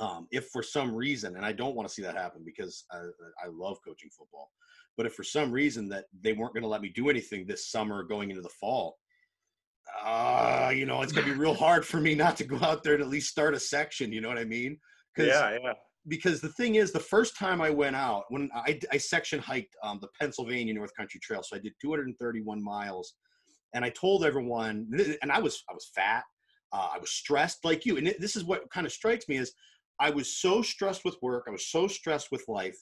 um, 0.00 0.26
if 0.30 0.46
for 0.48 0.62
some 0.62 0.94
reason, 0.94 1.36
and 1.36 1.44
I 1.44 1.52
don't 1.52 1.74
want 1.74 1.88
to 1.88 1.94
see 1.94 2.02
that 2.02 2.16
happen 2.16 2.42
because 2.44 2.84
I, 2.90 2.98
I 3.44 3.48
love 3.50 3.78
coaching 3.84 4.10
football, 4.16 4.50
but 4.96 5.06
if 5.06 5.14
for 5.14 5.24
some 5.24 5.52
reason 5.52 5.88
that 5.90 6.06
they 6.18 6.32
weren't 6.32 6.54
going 6.54 6.62
to 6.62 6.68
let 6.68 6.80
me 6.80 6.88
do 6.88 7.10
anything 7.10 7.46
this 7.46 7.70
summer 7.70 8.02
going 8.02 8.30
into 8.30 8.42
the 8.42 8.48
fall, 8.48 8.96
uh, 10.04 10.72
you 10.74 10.86
know, 10.86 11.02
it's 11.02 11.12
gonna 11.12 11.26
be 11.26 11.32
real 11.32 11.54
hard 11.54 11.84
for 11.84 12.00
me 12.00 12.14
not 12.14 12.36
to 12.36 12.44
go 12.44 12.56
out 12.62 12.82
there 12.82 12.94
and 12.94 13.02
at 13.02 13.08
least 13.08 13.28
start 13.28 13.54
a 13.54 13.60
section. 13.60 14.12
You 14.12 14.20
know 14.20 14.28
what 14.28 14.38
I 14.38 14.44
mean? 14.44 14.78
Yeah, 15.18 15.58
yeah. 15.62 15.72
Because 16.08 16.40
the 16.40 16.48
thing 16.50 16.76
is, 16.76 16.92
the 16.92 16.98
first 17.00 17.36
time 17.36 17.60
I 17.60 17.70
went 17.70 17.94
out, 17.94 18.24
when 18.28 18.50
I, 18.54 18.78
I 18.90 18.98
section 18.98 19.38
hiked 19.38 19.76
um, 19.84 19.98
the 20.00 20.08
Pennsylvania 20.20 20.74
North 20.74 20.94
Country 20.96 21.20
Trail, 21.20 21.42
so 21.42 21.56
I 21.56 21.60
did 21.60 21.74
231 21.80 22.62
miles, 22.62 23.14
and 23.74 23.84
I 23.84 23.90
told 23.90 24.24
everyone, 24.24 24.88
and 25.22 25.30
I 25.30 25.38
was 25.38 25.62
I 25.70 25.74
was 25.74 25.90
fat, 25.94 26.24
uh, 26.72 26.88
I 26.94 26.98
was 26.98 27.10
stressed 27.10 27.64
like 27.64 27.86
you, 27.86 27.98
and 27.98 28.08
it, 28.08 28.20
this 28.20 28.36
is 28.36 28.44
what 28.44 28.68
kind 28.70 28.86
of 28.86 28.92
strikes 28.92 29.28
me 29.28 29.36
is 29.36 29.52
I 30.00 30.10
was 30.10 30.40
so 30.40 30.62
stressed 30.62 31.04
with 31.04 31.16
work, 31.22 31.44
I 31.46 31.52
was 31.52 31.68
so 31.68 31.86
stressed 31.86 32.32
with 32.32 32.44
life. 32.48 32.76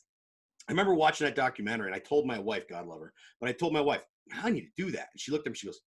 I 0.69 0.73
remember 0.73 0.95
watching 0.95 1.27
that 1.27 1.37
documentary, 1.37 1.89
and 1.89 1.95
I 1.95 1.99
told 1.99 2.27
my 2.27 2.39
wife, 2.39 2.69
God 2.69 2.87
love 2.87 3.01
her, 3.01 3.13
but 3.41 3.49
I 3.49 3.53
told 3.53 3.73
my 3.73 3.81
wife, 3.81 4.03
I 4.33 4.51
need 4.51 4.63
to 4.63 4.83
do 4.85 4.91
that, 4.93 5.09
and 5.13 5.21
she 5.21 5.31
looked 5.33 5.47
at 5.47 5.51
me, 5.51 5.57
she 5.57 5.67
goes, 5.67 5.81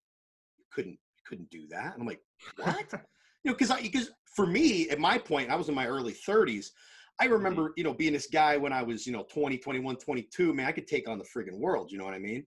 "You 0.58 0.66
couldn't, 0.72 0.92
you 0.92 1.24
couldn't 1.28 1.50
do 1.50 1.68
that," 1.70 1.94
and 1.94 2.02
I'm 2.02 2.08
like, 2.08 2.22
"What?" 2.58 2.94
you 3.44 3.52
know, 3.52 3.56
because 3.56 3.72
I 3.72 3.82
because 3.82 4.12
for 4.36 4.46
me 4.46 4.90
at 4.90 5.00
my 5.00 5.18
point, 5.18 5.50
I 5.50 5.56
was 5.56 5.70
in 5.70 5.76
my 5.76 5.88
early 5.88 6.14
30s. 6.14 6.68
I 7.20 7.26
mm-hmm. 7.26 7.34
remember, 7.34 7.74
you 7.78 7.84
know, 7.84 7.94
being 7.94 8.14
this 8.14 8.28
guy 8.28 8.58
when 8.58 8.74
I 8.74 8.82
was, 8.82 9.06
you 9.06 9.14
know, 9.14 9.26
20, 9.32 9.58
21, 9.58 9.98
22, 9.98 10.54
man, 10.54 10.68
I 10.68 10.72
could 10.72 10.88
take 10.88 11.08
on 11.08 11.20
the 11.20 11.26
friggin' 11.26 11.60
world, 11.60 11.92
you 11.92 11.98
know 11.98 12.06
what 12.06 12.14
I 12.14 12.20
mean? 12.20 12.46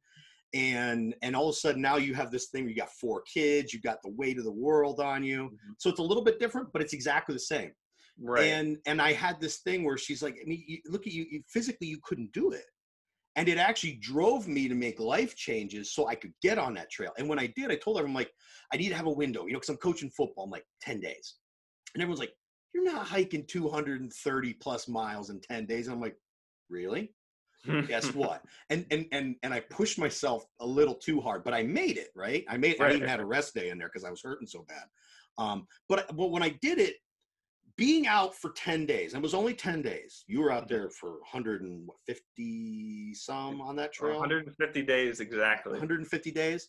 And 0.54 1.14
and 1.22 1.37
all 1.37 1.48
of 1.48 1.52
a 1.54 1.56
sudden 1.56 1.82
now 1.82 1.96
you 1.96 2.14
have 2.14 2.31
this 2.31 2.46
thing 2.46 2.64
where 2.64 2.70
you 2.70 2.76
got 2.76 2.93
four 2.93 3.22
kids, 3.22 3.72
you 3.72 3.81
got 3.81 4.03
the 4.03 4.10
weight 4.10 4.38
of 4.38 4.44
the 4.44 4.53
world 4.53 5.00
on 5.00 5.22
you. 5.22 5.44
Mm-hmm. 5.44 5.72
So 5.79 5.91
it's 5.91 6.00
a 6.00 6.05
little 6.05 6.24
bit 6.24 6.41
different, 6.41 6.72
but 6.72 6.82
it's 6.82 6.93
exactly 6.93 7.34
the 7.34 7.41
same. 7.41 7.72
Right. 8.19 8.44
And 8.44 8.79
and 8.86 9.03
I 9.03 9.12
had 9.12 9.41
this 9.41 9.58
thing 9.58 9.84
where 9.84 9.98
she's 9.98 10.22
like, 10.22 10.38
I 10.41 10.48
mean, 10.48 10.65
you, 10.67 10.79
look 10.86 11.06
at 11.06 11.12
you, 11.12 11.26
you 11.31 11.43
physically 11.48 11.88
you 11.88 11.98
couldn't 12.03 12.32
do 12.32 12.53
it. 12.53 12.65
And 13.36 13.48
it 13.48 13.58
actually 13.58 13.94
drove 13.94 14.48
me 14.48 14.66
to 14.69 14.74
make 14.74 14.98
life 14.98 15.36
changes 15.36 15.93
so 15.93 16.08
I 16.08 16.14
could 16.14 16.32
get 16.43 16.58
on 16.58 16.74
that 16.74 16.90
trail. 16.90 17.12
And 17.19 17.28
when 17.28 17.38
I 17.38 17.48
did, 17.55 17.70
I 17.70 17.76
told 17.76 17.98
everyone, 17.98 18.14
like, 18.14 18.32
I 18.72 18.76
need 18.76 18.88
to 18.88 18.94
have 18.94 19.06
a 19.06 19.10
window, 19.10 19.46
you 19.46 19.52
know, 19.52 19.58
because 19.58 19.69
I'm 19.69 19.76
coaching 19.76 20.10
football. 20.10 20.44
I'm 20.44 20.50
like 20.50 20.66
10 20.81 21.00
days. 21.00 21.34
And 21.94 22.02
everyone's 22.02 22.20
like, 22.20 22.32
you're 22.72 22.84
not 22.84 23.06
hiking 23.06 23.44
230 23.46 24.52
plus 24.55 24.88
miles 24.88 25.31
in 25.31 25.40
10 25.40 25.66
days. 25.66 25.86
And 25.86 25.94
I'm 25.94 26.00
like, 26.00 26.16
really? 26.70 27.14
Guess 27.86 28.08
what? 28.14 28.43
And 28.70 28.86
and 28.90 29.06
and 29.12 29.36
and 29.43 29.52
I 29.52 29.60
pushed 29.60 29.98
myself 29.98 30.44
a 30.60 30.66
little 30.66 30.94
too 30.94 31.20
hard, 31.20 31.44
but 31.44 31.55
I 31.55 31.62
made 31.62 31.96
it, 31.96 32.10
right? 32.14 32.44
I 32.48 32.56
made 32.56 32.76
right. 32.78 32.93
I 32.93 32.96
even 32.96 33.08
had 33.08 33.20
a 33.20 33.24
rest 33.24 33.55
day 33.55 33.70
in 33.70 33.78
there 33.78 33.88
because 33.88 34.05
I 34.05 34.10
was 34.10 34.22
hurting 34.22 34.46
so 34.46 34.64
bad. 34.69 34.84
Um, 35.38 35.66
but 35.88 36.14
but 36.16 36.31
when 36.31 36.43
I 36.43 36.50
did 36.62 36.78
it, 36.78 36.96
being 37.77 38.06
out 38.06 38.35
for 38.35 38.53
10 38.53 38.87
days, 38.87 39.13
and 39.13 39.21
it 39.21 39.23
was 39.23 39.35
only 39.35 39.55
10 39.55 39.83
days. 39.83 40.25
You 40.27 40.41
were 40.41 40.51
out 40.51 40.67
mm-hmm. 40.67 40.75
there 40.75 40.91
for 40.91 41.13
150 41.13 43.15
some 43.15 43.61
on 43.61 43.77
that 43.77 43.93
trail? 43.93 44.19
150 44.19 44.83
days 44.83 45.21
exactly. 45.21 45.73
150 45.73 46.31
days. 46.31 46.69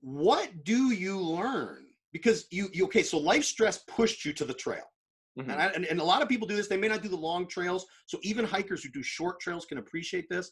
What 0.00 0.64
do 0.64 0.92
you 0.92 1.18
learn? 1.18 1.86
Because 2.12 2.46
you, 2.50 2.68
you 2.72 2.84
okay, 2.84 3.02
so 3.02 3.18
life 3.18 3.44
stress 3.44 3.78
pushed 3.88 4.24
you 4.24 4.32
to 4.34 4.44
the 4.44 4.54
trail. 4.54 4.84
Mm-hmm. 5.38 5.50
And, 5.50 5.60
I, 5.60 5.66
and, 5.66 5.84
and 5.84 6.00
a 6.00 6.04
lot 6.04 6.22
of 6.22 6.28
people 6.28 6.48
do 6.48 6.56
this. 6.56 6.68
They 6.68 6.76
may 6.76 6.88
not 6.88 7.02
do 7.02 7.08
the 7.08 7.16
long 7.16 7.46
trails. 7.46 7.86
So 8.06 8.18
even 8.22 8.44
hikers 8.44 8.82
who 8.82 8.90
do 8.90 9.02
short 9.02 9.40
trails 9.40 9.66
can 9.66 9.78
appreciate 9.78 10.28
this. 10.28 10.50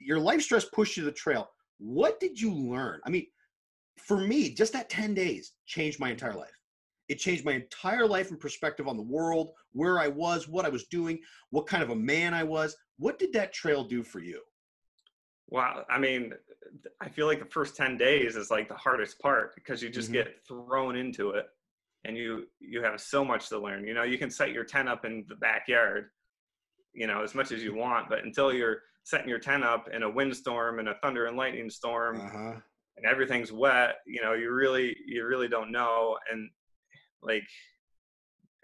Your 0.00 0.18
life 0.18 0.42
stress 0.42 0.64
pushed 0.64 0.96
you 0.96 1.04
to 1.04 1.10
the 1.10 1.16
trail. 1.16 1.48
What 1.78 2.20
did 2.20 2.40
you 2.40 2.52
learn? 2.52 3.00
I 3.04 3.10
mean, 3.10 3.26
for 3.98 4.18
me, 4.18 4.54
just 4.54 4.72
that 4.72 4.88
10 4.88 5.14
days 5.14 5.52
changed 5.66 5.98
my 5.98 6.10
entire 6.10 6.34
life. 6.34 6.57
It 7.08 7.18
changed 7.18 7.44
my 7.44 7.52
entire 7.52 8.06
life 8.06 8.30
and 8.30 8.38
perspective 8.38 8.86
on 8.88 8.96
the 8.96 9.02
world, 9.02 9.52
where 9.72 9.98
I 9.98 10.08
was, 10.08 10.48
what 10.48 10.64
I 10.64 10.68
was 10.68 10.84
doing, 10.84 11.18
what 11.50 11.66
kind 11.66 11.82
of 11.82 11.90
a 11.90 11.96
man 11.96 12.34
I 12.34 12.44
was. 12.44 12.76
What 12.98 13.18
did 13.18 13.32
that 13.32 13.52
trail 13.52 13.84
do 13.84 14.02
for 14.02 14.20
you? 14.20 14.40
Wow. 15.48 15.84
I 15.88 15.98
mean, 15.98 16.32
I 17.00 17.08
feel 17.08 17.26
like 17.26 17.38
the 17.38 17.46
first 17.46 17.76
10 17.76 17.96
days 17.96 18.36
is 18.36 18.50
like 18.50 18.68
the 18.68 18.74
hardest 18.74 19.18
part 19.20 19.54
because 19.54 19.82
you 19.82 19.88
just 19.88 20.08
mm-hmm. 20.08 20.24
get 20.24 20.46
thrown 20.46 20.96
into 20.96 21.30
it 21.30 21.46
and 22.04 22.16
you 22.16 22.46
you 22.60 22.82
have 22.82 23.00
so 23.00 23.24
much 23.24 23.48
to 23.48 23.58
learn. 23.58 23.86
You 23.86 23.94
know, 23.94 24.02
you 24.02 24.18
can 24.18 24.30
set 24.30 24.52
your 24.52 24.64
tent 24.64 24.88
up 24.88 25.04
in 25.04 25.24
the 25.28 25.36
backyard, 25.36 26.10
you 26.92 27.06
know, 27.06 27.22
as 27.22 27.34
much 27.34 27.52
as 27.52 27.62
you 27.62 27.74
want, 27.74 28.08
but 28.08 28.24
until 28.24 28.52
you're 28.52 28.82
setting 29.04 29.28
your 29.28 29.38
tent 29.38 29.64
up 29.64 29.88
in 29.92 30.02
a 30.02 30.10
windstorm 30.10 30.78
and 30.78 30.88
a 30.88 30.94
thunder 31.02 31.26
and 31.26 31.36
lightning 31.36 31.70
storm, 31.70 32.20
uh-huh. 32.20 32.54
and 32.96 33.06
everything's 33.06 33.52
wet. 33.52 33.96
You 34.06 34.22
know, 34.22 34.34
you 34.34 34.52
really 34.52 34.96
you 35.06 35.26
really 35.26 35.48
don't 35.48 35.72
know. 35.72 36.18
And 36.30 36.50
like 37.22 37.46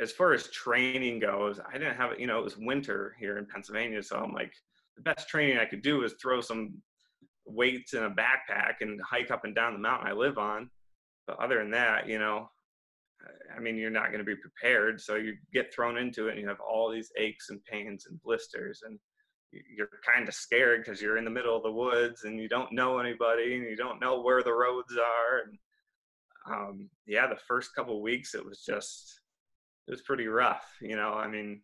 as 0.01 0.13
far 0.13 0.33
as 0.33 0.49
training 0.49 1.21
goes, 1.21 1.61
I 1.61 1.79
didn't 1.79 1.97
have 1.97 2.19
you 2.19 2.27
know 2.27 2.39
it 2.39 2.45
was 2.45 2.57
winter 2.59 3.17
here 3.19 3.39
in 3.39 3.47
Pennsylvania, 3.47 4.03
so 4.03 4.17
I'm 4.17 4.33
like 4.33 4.53
the 4.97 5.03
best 5.03 5.29
training 5.29 5.59
I 5.59 5.65
could 5.65 5.83
do 5.83 6.05
is 6.05 6.15
throw 6.21 6.41
some 6.41 6.75
weights 7.47 7.95
in 7.95 8.05
a 8.05 8.11
backpack 8.11 8.75
and 8.81 9.01
hike 9.03 9.31
up 9.31 9.45
and 9.45 9.55
down 9.55 9.73
the 9.73 9.79
mountain 9.79 10.09
I 10.09 10.13
live 10.13 10.39
on. 10.39 10.71
But 11.27 11.39
other 11.39 11.59
than 11.59 11.71
that, 11.73 12.09
you 12.09 12.19
know, 12.19 12.49
I 13.55 13.61
mean, 13.61 13.77
you're 13.77 13.91
not 13.91 14.07
going 14.07 14.19
to 14.19 14.25
be 14.25 14.37
prepared. 14.37 15.01
So 15.01 15.17
you 15.17 15.37
get 15.53 15.73
thrown 15.73 15.97
into 15.99 16.29
it 16.29 16.33
and 16.33 16.41
you 16.41 16.49
have 16.49 16.61
all 16.61 16.91
these 16.91 17.11
aches 17.19 17.51
and 17.51 17.65
pains 17.65 18.07
and 18.07 18.21
blisters 18.23 18.83
and 18.85 18.99
you're 19.53 19.89
kind 20.05 20.27
of 20.29 20.35
scared 20.35 20.85
because 20.85 21.01
you're 21.01 21.17
in 21.17 21.25
the 21.25 21.31
middle 21.31 21.57
of 21.57 21.63
the 21.63 21.71
woods 21.71 22.25
and 22.25 22.41
you 22.41 22.49
don't 22.49 22.73
know 22.73 22.99
anybody 22.99 23.55
and 23.55 23.65
you 23.65 23.77
don't 23.77 24.01
know 24.01 24.21
where 24.21 24.43
the 24.43 24.53
roads 24.53 24.97
are. 24.97 25.43
And 25.47 25.59
um, 26.51 26.89
yeah, 27.07 27.27
the 27.27 27.39
first 27.49 27.75
couple 27.75 28.01
weeks, 28.03 28.35
it 28.35 28.45
was 28.45 28.63
just, 28.65 29.21
it 29.89 29.91
was 29.91 30.03
pretty 30.03 30.27
rough. 30.27 30.65
You 30.81 30.97
know, 30.97 31.13
I 31.15 31.29
mean, 31.29 31.63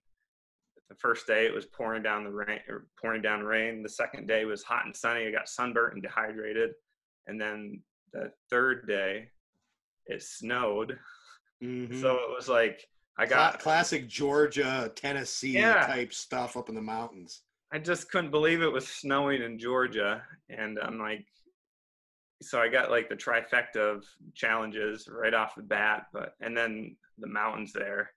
the 0.89 0.97
first 0.97 1.27
day 1.27 1.47
it 1.47 1.55
was 1.55 1.67
pouring 1.67 2.03
down 2.03 2.25
the 2.25 2.31
rain 2.31 2.61
or 2.69 2.87
pouring 3.01 3.23
down 3.23 3.43
rain. 3.43 3.83
The 3.83 3.89
second 3.89 4.27
day 4.27 4.45
was 4.45 4.63
hot 4.63 4.85
and 4.85 4.97
sunny. 4.97 5.27
I 5.27 5.31
got 5.31 5.49
sunburnt 5.49 5.95
and 5.95 6.03
dehydrated. 6.03 6.71
And 7.27 7.41
then 7.41 7.83
the 8.13 8.33
third 8.51 8.87
day 8.87 9.29
it 10.07 10.23
snowed. 10.23 10.99
Mm-hmm. 11.63 12.01
So 12.01 12.15
it 12.15 12.35
was 12.35 12.49
like 12.49 12.87
I 13.19 13.27
got 13.27 13.61
classic 13.61 14.09
Georgia, 14.09 14.91
Tennessee 14.97 15.59
yeah. 15.59 15.87
type 15.87 16.11
stuff 16.11 16.57
up 16.57 16.71
in 16.71 16.75
the 16.75 16.81
mountains. 16.81 17.43
I 17.71 17.79
just 17.79 18.11
couldn't 18.11 18.31
believe 18.31 18.63
it 18.63 18.73
was 18.73 18.89
snowing 18.89 19.43
in 19.43 19.59
Georgia. 19.59 20.23
And 20.49 20.79
I'm 20.79 20.99
like, 20.99 21.27
so 22.43 22.61
I 22.61 22.69
got 22.69 22.91
like 22.91 23.09
the 23.09 23.17
trifecta 23.17 23.77
of 23.77 24.05
challenges 24.35 25.09
right 25.11 25.35
off 25.35 25.55
the 25.57 25.63
bat, 25.63 26.07
but 26.13 26.35
and 26.41 26.57
then 26.57 26.97
the 27.19 27.27
mountains 27.27 27.73
there. 27.73 28.11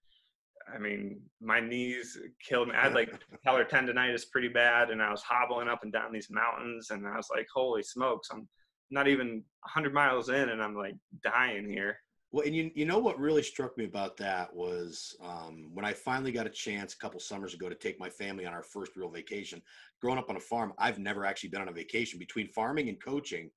I 0.73 0.77
mean, 0.77 1.19
my 1.41 1.59
knees 1.59 2.17
killed 2.41 2.69
me. 2.69 2.75
I 2.75 2.83
had 2.83 2.93
like 2.93 3.13
patellar 3.45 3.69
tendonitis 3.69 4.29
pretty 4.31 4.47
bad, 4.47 4.91
and 4.91 5.01
I 5.01 5.11
was 5.11 5.21
hobbling 5.21 5.67
up 5.67 5.83
and 5.83 5.91
down 5.91 6.13
these 6.13 6.29
mountains, 6.29 6.89
and 6.91 7.05
I 7.05 7.17
was 7.17 7.27
like, 7.33 7.47
"Holy 7.53 7.83
smokes! 7.83 8.29
I'm 8.31 8.47
not 8.89 9.07
even 9.07 9.43
100 9.63 9.93
miles 9.93 10.29
in, 10.29 10.49
and 10.49 10.61
I'm 10.61 10.75
like 10.75 10.95
dying 11.21 11.69
here." 11.69 11.97
Well, 12.31 12.45
and 12.45 12.55
you 12.55 12.71
you 12.73 12.85
know 12.85 12.97
what 12.97 13.19
really 13.19 13.43
struck 13.43 13.77
me 13.77 13.83
about 13.83 14.15
that 14.17 14.55
was 14.55 15.15
um, 15.21 15.69
when 15.73 15.85
I 15.85 15.91
finally 15.91 16.31
got 16.31 16.47
a 16.47 16.49
chance 16.49 16.93
a 16.93 16.97
couple 16.97 17.19
summers 17.19 17.53
ago 17.53 17.67
to 17.67 17.75
take 17.75 17.99
my 17.99 18.09
family 18.09 18.45
on 18.45 18.53
our 18.53 18.63
first 18.63 18.95
real 18.95 19.09
vacation. 19.09 19.61
Growing 20.01 20.17
up 20.17 20.29
on 20.29 20.37
a 20.37 20.39
farm, 20.39 20.73
I've 20.77 20.97
never 20.97 21.25
actually 21.25 21.49
been 21.49 21.61
on 21.61 21.67
a 21.67 21.73
vacation 21.73 22.19
between 22.19 22.47
farming 22.47 22.87
and 22.87 23.03
coaching. 23.03 23.51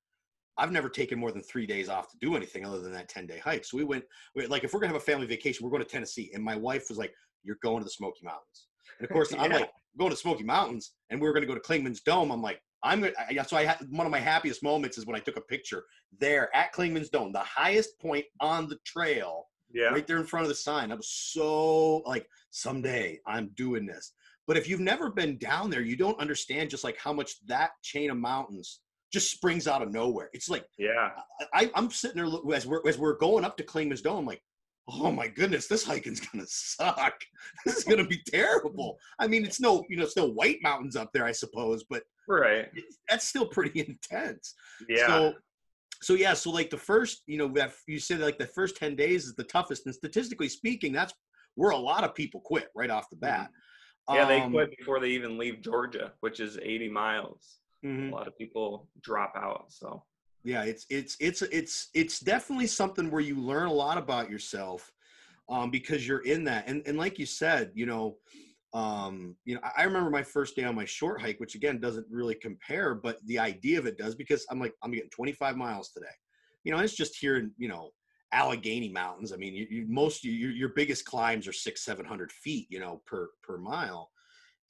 I've 0.59 0.73
never 0.73 0.89
taken 0.89 1.19
more 1.19 1.33
than 1.33 1.43
three 1.43 1.67
days 1.67 1.89
off 1.89 2.11
to 2.11 2.17
do 2.21 2.35
anything 2.37 2.65
other 2.65 2.81
than 2.81 2.93
that 2.93 3.09
10 3.09 3.27
day 3.27 3.39
hike. 3.39 3.65
So 3.65 3.77
we 3.77 3.85
went, 3.85 4.05
we, 4.35 4.47
like, 4.47 4.65
if 4.65 4.73
we're 4.73 4.81
gonna 4.81 4.93
have 4.93 5.03
a 5.03 5.05
family 5.05 5.27
vacation, 5.27 5.65
we're 5.65 5.71
going 5.71 5.83
to 5.83 5.89
Tennessee. 5.89 6.31
And 6.35 6.43
my 6.43 6.57
wife 6.57 6.87
was 6.89 6.99
like, 6.99 7.13
You're 7.45 7.59
going 7.63 7.79
to 7.79 7.85
the 7.85 7.91
Smoky 7.91 8.21
Mountains. 8.23 8.69
And 8.99 9.09
of 9.09 9.13
course, 9.13 9.33
yeah. 9.33 9.43
I'm 9.43 9.51
like, 9.51 9.71
going 9.99 10.11
to 10.11 10.17
Smoky 10.17 10.45
Mountains, 10.45 10.93
and 11.11 11.21
we 11.21 11.29
are 11.29 11.33
gonna 11.33 11.47
go 11.47 11.55
to 11.55 11.61
Clingman's 11.61 12.01
Dome. 12.01 12.31
I'm 12.31 12.43
like, 12.43 12.61
I'm 12.83 13.01
gonna, 13.01 13.45
so 13.47 13.57
I 13.57 13.65
had 13.65 13.79
one 13.91 14.07
of 14.07 14.13
my 14.13 14.21
happiest 14.21 14.63
moments 14.63 14.99
is 14.99 15.07
when 15.07 15.17
I 15.17 15.21
took 15.21 15.37
a 15.37 15.43
picture 15.43 15.85
there 16.19 16.55
at 16.55 16.73
Clingman's 16.73 17.11
Dome, 17.11 17.33
the 17.33 17.39
highest 17.41 17.99
point 18.01 18.25
on 18.41 18.69
the 18.69 18.79
trail, 18.85 19.45
yeah. 19.73 19.89
right 19.89 20.07
there 20.07 20.19
in 20.19 20.27
front 20.27 20.45
of 20.45 20.49
the 20.49 20.55
sign. 20.55 20.93
I 20.93 20.95
was 20.95 21.11
so 21.11 21.99
like, 22.07 22.27
someday 22.51 23.19
I'm 23.27 23.51
doing 23.57 23.87
this. 23.87 24.13
But 24.47 24.57
if 24.57 24.69
you've 24.69 24.81
never 24.81 25.11
been 25.11 25.39
down 25.39 25.71
there, 25.71 25.81
you 25.81 25.97
don't 25.97 26.21
understand 26.21 26.71
just 26.71 26.85
like 26.85 26.97
how 26.99 27.13
much 27.13 27.45
that 27.47 27.71
chain 27.83 28.11
of 28.11 28.17
mountains 28.17 28.81
just 29.13 29.31
springs 29.31 29.67
out 29.67 29.83
of 29.83 29.93
nowhere. 29.93 30.31
It's 30.33 30.49
like, 30.49 30.65
yeah, 30.79 31.11
I, 31.55 31.71
am 31.75 31.91
sitting 31.91 32.17
there 32.17 32.55
as 32.55 32.67
we're 32.67 32.87
as 32.87 32.99
we're 32.99 33.17
going 33.17 33.45
up 33.45 33.57
to 33.57 33.65
Clingman's 33.65 34.03
Dome. 34.03 34.19
I'm 34.19 34.27
like, 34.27 34.43
oh 34.89 35.11
my 35.11 35.29
goodness, 35.29 35.67
this 35.67 35.85
hiking's 35.85 36.21
gonna 36.21 36.47
suck. 36.47 37.15
This 37.65 37.77
is 37.79 37.85
gonna 37.85 38.07
be 38.07 38.23
terrible. 38.27 38.99
I 39.19 39.27
mean, 39.27 39.45
it's 39.45 39.61
no, 39.61 39.85
you 39.89 39.97
know, 39.97 40.05
it's 40.05 40.17
no 40.17 40.27
White 40.27 40.59
Mountains 40.63 40.97
up 40.97 41.13
there, 41.13 41.25
I 41.25 41.33
suppose, 41.33 41.85
but 41.89 42.03
right, 42.29 42.69
that's 43.09 43.27
still 43.27 43.47
pretty 43.47 43.81
intense. 43.89 44.55
Yeah. 44.89 45.07
So, 45.07 45.35
so 46.03 46.15
yeah, 46.15 46.35
so 46.35 46.51
like 46.51 46.71
the 46.71 46.77
first, 46.77 47.23
you 47.27 47.39
know, 47.39 47.49
that 47.55 47.73
you 47.87 47.99
said 47.99 48.21
like 48.21 48.39
the 48.39 48.47
first 48.47 48.77
ten 48.77 48.97
days 48.97 49.25
is 49.25 49.35
the 49.35 49.45
toughest, 49.45 49.87
and 49.87 49.95
statistically 49.95 50.49
speaking, 50.49 50.93
that's 50.93 51.15
where 51.55 51.71
a 51.71 51.77
lot 51.77 52.05
of 52.05 52.15
people 52.15 52.41
quit 52.41 52.69
right 52.75 52.91
off 52.91 53.11
the 53.11 53.17
bat. 53.17 53.51
Yeah, 54.09 54.23
um, 54.23 54.29
they 54.29 54.41
quit 54.51 54.77
before 54.77 55.01
they 55.01 55.09
even 55.09 55.39
leave 55.39 55.63
Georgia, 55.63 56.13
which 56.21 56.39
is 56.39 56.59
80 56.63 56.89
miles 56.91 57.59
mm-hmm. 57.85 58.13
a 58.13 58.17
lot 58.17 58.27
of 58.27 58.37
people 58.39 58.89
drop 59.03 59.35
out. 59.37 59.67
So 59.69 60.03
yeah, 60.45 60.63
it's 60.63 60.87
it's 60.91 61.17
it's 61.21 61.43
it's 61.43 61.89
it's 61.95 62.21
definitely 62.21 62.69
something 62.69 63.11
where 63.11 63.21
you 63.21 63.41
learn 63.41 63.67
a 63.67 63.73
lot 63.73 63.99
about 63.99 64.31
yourself 64.31 64.93
um, 65.49 65.71
because 65.71 66.07
you're 66.07 66.25
in 66.25 66.45
that. 66.45 66.69
And 66.69 66.83
and 66.87 66.97
like 66.97 67.19
you 67.19 67.27
said, 67.27 67.73
you 67.75 67.87
know, 67.87 68.17
um, 68.73 69.37
you 69.45 69.55
know, 69.55 69.61
I 69.77 69.85
remember 69.85 70.11
my 70.11 70.23
first 70.23 70.55
day 70.55 70.65
on 70.65 70.75
my 70.75 70.85
short 70.85 71.21
hike, 71.21 71.41
which 71.41 71.55
again 71.55 71.81
doesn't 71.81 72.07
really 72.11 72.35
compare, 72.35 72.95
but 72.95 73.19
the 73.27 73.39
idea 73.39 73.79
of 73.79 73.87
it 73.87 73.99
does 73.99 74.15
because 74.15 74.47
I'm 74.51 74.61
like 74.61 74.75
I'm 74.83 74.93
getting 74.93 75.11
25 75.11 75.57
miles 75.57 75.91
today. 75.91 76.07
You 76.65 76.73
know, 76.73 76.79
it's 76.79 76.95
just 76.95 77.17
here 77.17 77.37
in 77.39 77.53
you 77.59 77.69
know 77.69 77.91
Allegheny 78.33 78.89
Mountains. 78.89 79.33
I 79.33 79.37
mean, 79.37 79.55
you, 79.55 79.67
you 79.71 79.87
most 79.89 80.25
your 80.25 80.51
your 80.51 80.69
biggest 80.71 81.05
climbs 81.05 81.49
are 81.49 81.53
six 81.53 81.85
seven 81.85 82.05
hundred 82.05 82.33
feet, 82.33 82.67
you 82.71 82.79
know, 82.79 83.03
per 83.07 83.31
per 83.43 83.57
mile, 83.57 84.11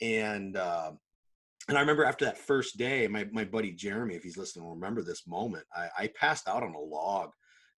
and 0.00 0.56
uh, 0.56 0.92
and 1.68 1.76
I 1.76 1.80
remember 1.80 2.04
after 2.04 2.24
that 2.24 2.38
first 2.38 2.76
day, 2.76 3.08
my, 3.08 3.26
my 3.32 3.44
buddy 3.44 3.72
Jeremy, 3.72 4.14
if 4.14 4.22
he's 4.22 4.36
listening, 4.36 4.64
will 4.64 4.74
remember 4.74 5.02
this 5.02 5.26
moment. 5.26 5.64
I, 5.74 5.88
I 5.98 6.10
passed 6.18 6.48
out 6.48 6.62
on 6.62 6.74
a 6.74 6.80
log, 6.80 7.30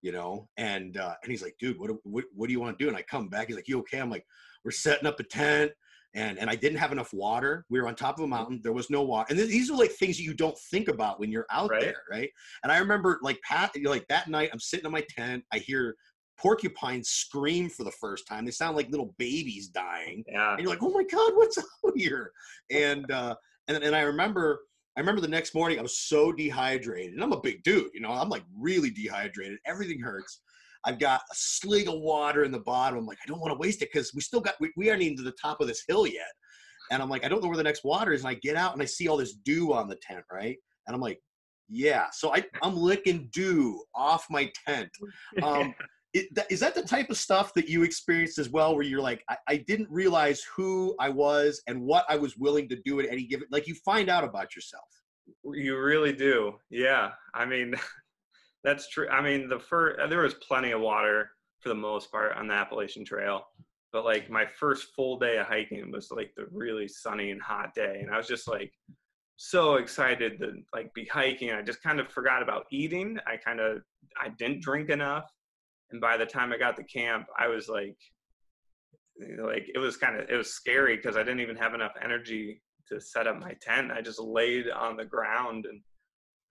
you 0.03 0.13
know, 0.13 0.49
and 0.57 0.97
uh, 0.97 1.15
and 1.23 1.31
he's 1.31 1.43
like, 1.43 1.57
dude, 1.59 1.79
what, 1.79 1.91
what 2.05 2.25
what 2.35 2.47
do 2.47 2.53
you 2.53 2.61
want 2.61 2.79
to 2.79 2.85
do? 2.85 2.89
And 2.89 2.97
I 2.97 3.03
come 3.03 3.29
back, 3.29 3.47
he's 3.47 3.57
like, 3.57 3.69
you 3.69 3.79
okay? 3.81 3.99
I'm 3.99 4.11
like, 4.11 4.27
we're 4.65 4.71
setting 4.73 5.07
up 5.07 5.19
a 5.21 5.25
tent, 5.25 5.73
and 6.15 6.39
and 6.39 6.51
I 6.51 6.55
didn't 6.55 6.79
have 6.79 6.93
enough 6.93 7.15
water. 7.15 7.65
We 7.71 7.81
were 7.81 7.89
on 7.89 7.95
top 7.95 8.17
of 8.17 8.21
a 8.21 8.23
mm-hmm. 8.25 8.31
mountain, 8.31 8.61
there 8.63 8.75
was 8.75 8.91
no 8.91 9.03
water, 9.03 9.27
and 9.31 9.39
these 9.39 9.71
are 9.71 9.77
like 9.77 9.93
things 9.93 10.19
that 10.19 10.25
you 10.25 10.35
don't 10.35 10.59
think 10.71 10.89
about 10.89 11.19
when 11.19 11.33
you're 11.33 11.47
out 11.51 11.71
right. 11.71 11.81
there, 11.81 12.03
right? 12.11 12.31
And 12.63 12.71
I 12.71 12.79
remember 12.79 13.19
like 13.23 13.41
Pat, 13.43 13.73
like 13.83 14.07
that 14.09 14.29
night, 14.29 14.51
I'm 14.53 14.61
sitting 14.61 14.87
in 14.87 14.93
my 14.93 15.05
tent, 15.17 15.45
I 15.53 15.59
hear 15.59 15.97
porcupines 16.39 17.09
scream 17.09 17.69
for 17.69 17.85
the 17.85 17.91
first 17.91 18.27
time. 18.27 18.45
They 18.45 18.53
sound 18.53 18.77
like 18.77 18.91
little 18.91 19.15
babies 19.19 19.69
dying. 19.69 20.25
Yeah. 20.29 20.53
And 20.53 20.61
you're 20.61 20.71
like, 20.71 20.83
oh 20.83 20.91
my 20.91 21.03
God, 21.03 21.33
what's 21.35 21.59
out 21.87 21.93
here? 21.97 22.33
And 22.71 23.11
uh, 23.11 23.35
and 23.69 23.83
and 23.83 23.95
I 23.95 24.01
remember 24.01 24.61
I 24.97 25.01
remember 25.01 25.21
the 25.21 25.29
next 25.29 25.55
morning 25.55 25.79
I 25.79 25.83
was 25.83 25.99
so 25.99 26.33
dehydrated, 26.33 27.15
and 27.15 27.23
I'm 27.23 27.33
a 27.33 27.41
big 27.41 27.63
dude, 27.63 27.91
you 27.95 28.01
know, 28.01 28.11
I'm 28.11 28.29
like 28.29 28.43
really 28.59 28.91
dehydrated. 28.91 29.59
Everything 29.67 30.01
hurts. 30.01 30.41
I've 30.85 30.99
got 30.99 31.21
a 31.21 31.35
slig 31.35 31.89
of 31.89 32.01
water 32.01 32.45
in 32.45 32.51
the 32.51 32.61
bottom. 32.61 32.99
I'm 32.99 33.07
like, 33.07 33.19
I 33.23 33.29
don't 33.29 33.41
want 33.41 33.53
to 33.53 33.59
waste 33.59 33.83
it 33.83 33.91
because 33.93 34.13
we 34.15 34.21
still 34.21 34.41
got 34.41 34.55
we, 34.61 34.73
we 34.77 34.91
aren't 34.91 35.03
even 35.03 35.17
to 35.19 35.23
the 35.23 35.35
top 35.41 35.61
of 35.61 35.69
this 35.69 35.85
hill 35.87 36.07
yet. 36.07 36.33
And 36.91 37.03
I'm 37.03 37.11
like, 37.11 37.25
I 37.25 37.29
don't 37.29 37.43
know 37.43 37.49
where 37.49 37.57
the 37.57 37.63
next 37.63 37.85
water 37.85 38.13
is. 38.13 38.23
And 38.23 38.31
I 38.31 38.35
get 38.35 38.57
out 38.57 38.73
and 38.73 38.83
I 38.83 38.87
see 38.87 39.09
all 39.09 39.17
this 39.17 39.35
dew 39.35 39.73
on 39.73 39.89
the 39.89 39.97
tent, 39.97 40.25
right? 40.33 40.57
And 40.87 40.95
I'm 40.95 41.01
like, 41.01 41.21
yeah. 41.69 42.07
So 42.13 42.35
I, 42.35 42.45
I'm 42.63 42.77
licking 42.77 43.29
dew 43.33 43.83
off 43.95 44.27
my 44.31 44.51
tent. 44.67 44.91
Um, 45.43 45.75
is 46.15 46.61
that 46.61 46.75
the 46.75 46.83
type 46.83 47.11
of 47.11 47.17
stuff 47.17 47.53
that 47.55 47.69
you 47.69 47.83
experienced 47.83 48.39
as 48.39 48.49
well 48.49 48.75
where 48.75 48.85
you're 48.85 49.01
like 49.01 49.23
I, 49.29 49.37
I, 49.47 49.57
didn't 49.57 49.91
realize 49.91 50.43
who 50.57 50.95
i 50.99 51.09
was 51.09 51.63
and 51.67 51.83
what 51.83 52.07
i 52.09 52.17
was 52.17 52.37
willing 52.37 52.69
to 52.71 52.77
do 52.85 52.99
at 53.01 53.11
any 53.11 53.25
given 53.25 53.47
like 53.51 53.67
you 53.69 53.75
find 53.85 54.09
out 54.09 54.25
about 54.25 54.57
yourself? 54.57 54.85
You 55.45 55.79
really 55.79 56.13
do. 56.13 56.55
Yeah. 56.71 57.11
I 57.35 57.45
mean 57.45 57.75
that's 58.65 58.89
true. 58.89 59.09
I 59.09 59.21
mean 59.21 59.49
the 59.49 59.61
first 59.61 59.99
there 60.09 60.23
was 60.23 60.35
plenty 60.35 60.71
of 60.71 60.81
water 60.81 61.31
for 61.61 61.69
the 61.69 61.75
most 61.75 62.11
part 62.11 62.37
on 62.37 62.49
the 62.49 62.55
appalachian 62.55 63.05
trail 63.05 63.45
but 63.93 64.05
like 64.05 64.31
my 64.31 64.47
first 64.47 64.95
full 64.95 65.19
day 65.19 65.39
of 65.39 65.47
hiking 65.47 65.91
was 65.91 66.11
like 66.11 66.33
the 66.37 66.47
really 66.53 66.87
sunny 66.87 67.31
and 67.31 67.43
hot 67.43 67.75
day 67.75 67.99
and 68.01 68.15
i 68.15 68.17
was 68.17 68.29
just 68.29 68.47
like 68.47 68.73
so 69.37 69.75
excited 69.75 70.39
to 70.39 70.53
like 70.73 70.93
be 70.95 71.05
hiking 71.07 71.51
i 71.51 71.61
just 71.63 71.83
kind 71.83 71.99
of 71.99 72.09
forgot 72.09 72.43
about 72.43 72.67
eating. 72.71 73.19
I 73.27 73.37
kind 73.37 73.61
of 73.61 73.83
i 74.21 74.29
didn't 74.39 74.63
drink 74.63 74.89
enough 74.89 75.29
and 75.91 76.01
by 76.01 76.17
the 76.17 76.27
time 76.27 76.53
I 76.53 76.59
got 76.59 76.77
to 76.77 76.85
camp, 76.85 77.27
I 77.39 77.49
was 77.49 77.69
like, 77.69 77.97
like 79.43 79.69
it 79.75 79.79
was 79.79 79.97
kind 79.97 80.21
of 80.21 80.29
it 80.31 80.37
was 80.37 80.53
scary 80.53 80.97
because 80.97 81.17
I 81.17 81.23
didn't 81.23 81.41
even 81.41 81.57
have 81.57 81.75
enough 81.75 81.93
energy 82.03 82.63
to 82.89 83.01
set 83.01 83.27
up 83.27 83.39
my 83.39 83.55
tent. 83.61 83.91
I 83.93 84.01
just 84.01 84.21
laid 84.21 84.71
on 84.71 84.97
the 84.97 85.05
ground 85.05 85.67
and 85.67 85.81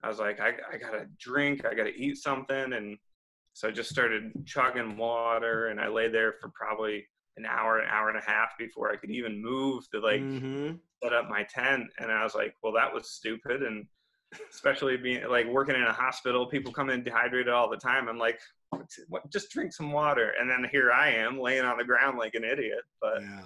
I 0.02 0.08
was 0.08 0.18
like, 0.18 0.40
I, 0.40 0.52
I 0.72 0.76
gotta 0.76 1.06
drink, 1.18 1.64
I 1.64 1.74
gotta 1.74 1.94
eat 1.94 2.18
something, 2.18 2.72
and 2.72 2.96
so 3.54 3.68
I 3.68 3.72
just 3.72 3.90
started 3.90 4.30
chugging 4.46 4.96
water, 4.96 5.68
and 5.68 5.80
I 5.80 5.88
lay 5.88 6.08
there 6.08 6.34
for 6.40 6.50
probably 6.50 7.04
an 7.36 7.46
hour, 7.46 7.80
an 7.80 7.88
hour 7.88 8.08
and 8.08 8.18
a 8.18 8.30
half 8.30 8.50
before 8.58 8.92
I 8.92 8.96
could 8.96 9.10
even 9.10 9.42
move 9.42 9.90
to 9.90 10.00
like 10.00 10.20
mm-hmm. 10.20 10.74
set 11.02 11.12
up 11.12 11.28
my 11.28 11.44
tent. 11.44 11.86
And 11.98 12.12
I 12.12 12.22
was 12.22 12.34
like, 12.34 12.54
well, 12.62 12.72
that 12.74 12.92
was 12.92 13.10
stupid. 13.10 13.62
And 13.62 13.86
especially 14.52 14.96
being 14.96 15.28
like 15.28 15.46
working 15.46 15.74
in 15.74 15.82
a 15.82 15.92
hospital, 15.92 16.46
people 16.46 16.72
come 16.72 16.90
in 16.90 17.02
dehydrated 17.02 17.52
all 17.52 17.70
the 17.70 17.76
time. 17.76 18.08
I'm 18.08 18.18
like, 18.18 18.40
just 19.32 19.50
drink 19.50 19.72
some 19.72 19.92
water. 19.92 20.34
And 20.38 20.50
then 20.50 20.68
here 20.70 20.92
I 20.92 21.10
am 21.10 21.40
laying 21.40 21.64
on 21.64 21.78
the 21.78 21.84
ground 21.84 22.18
like 22.18 22.34
an 22.34 22.44
idiot. 22.44 22.82
But 23.00 23.22
yeah. 23.22 23.42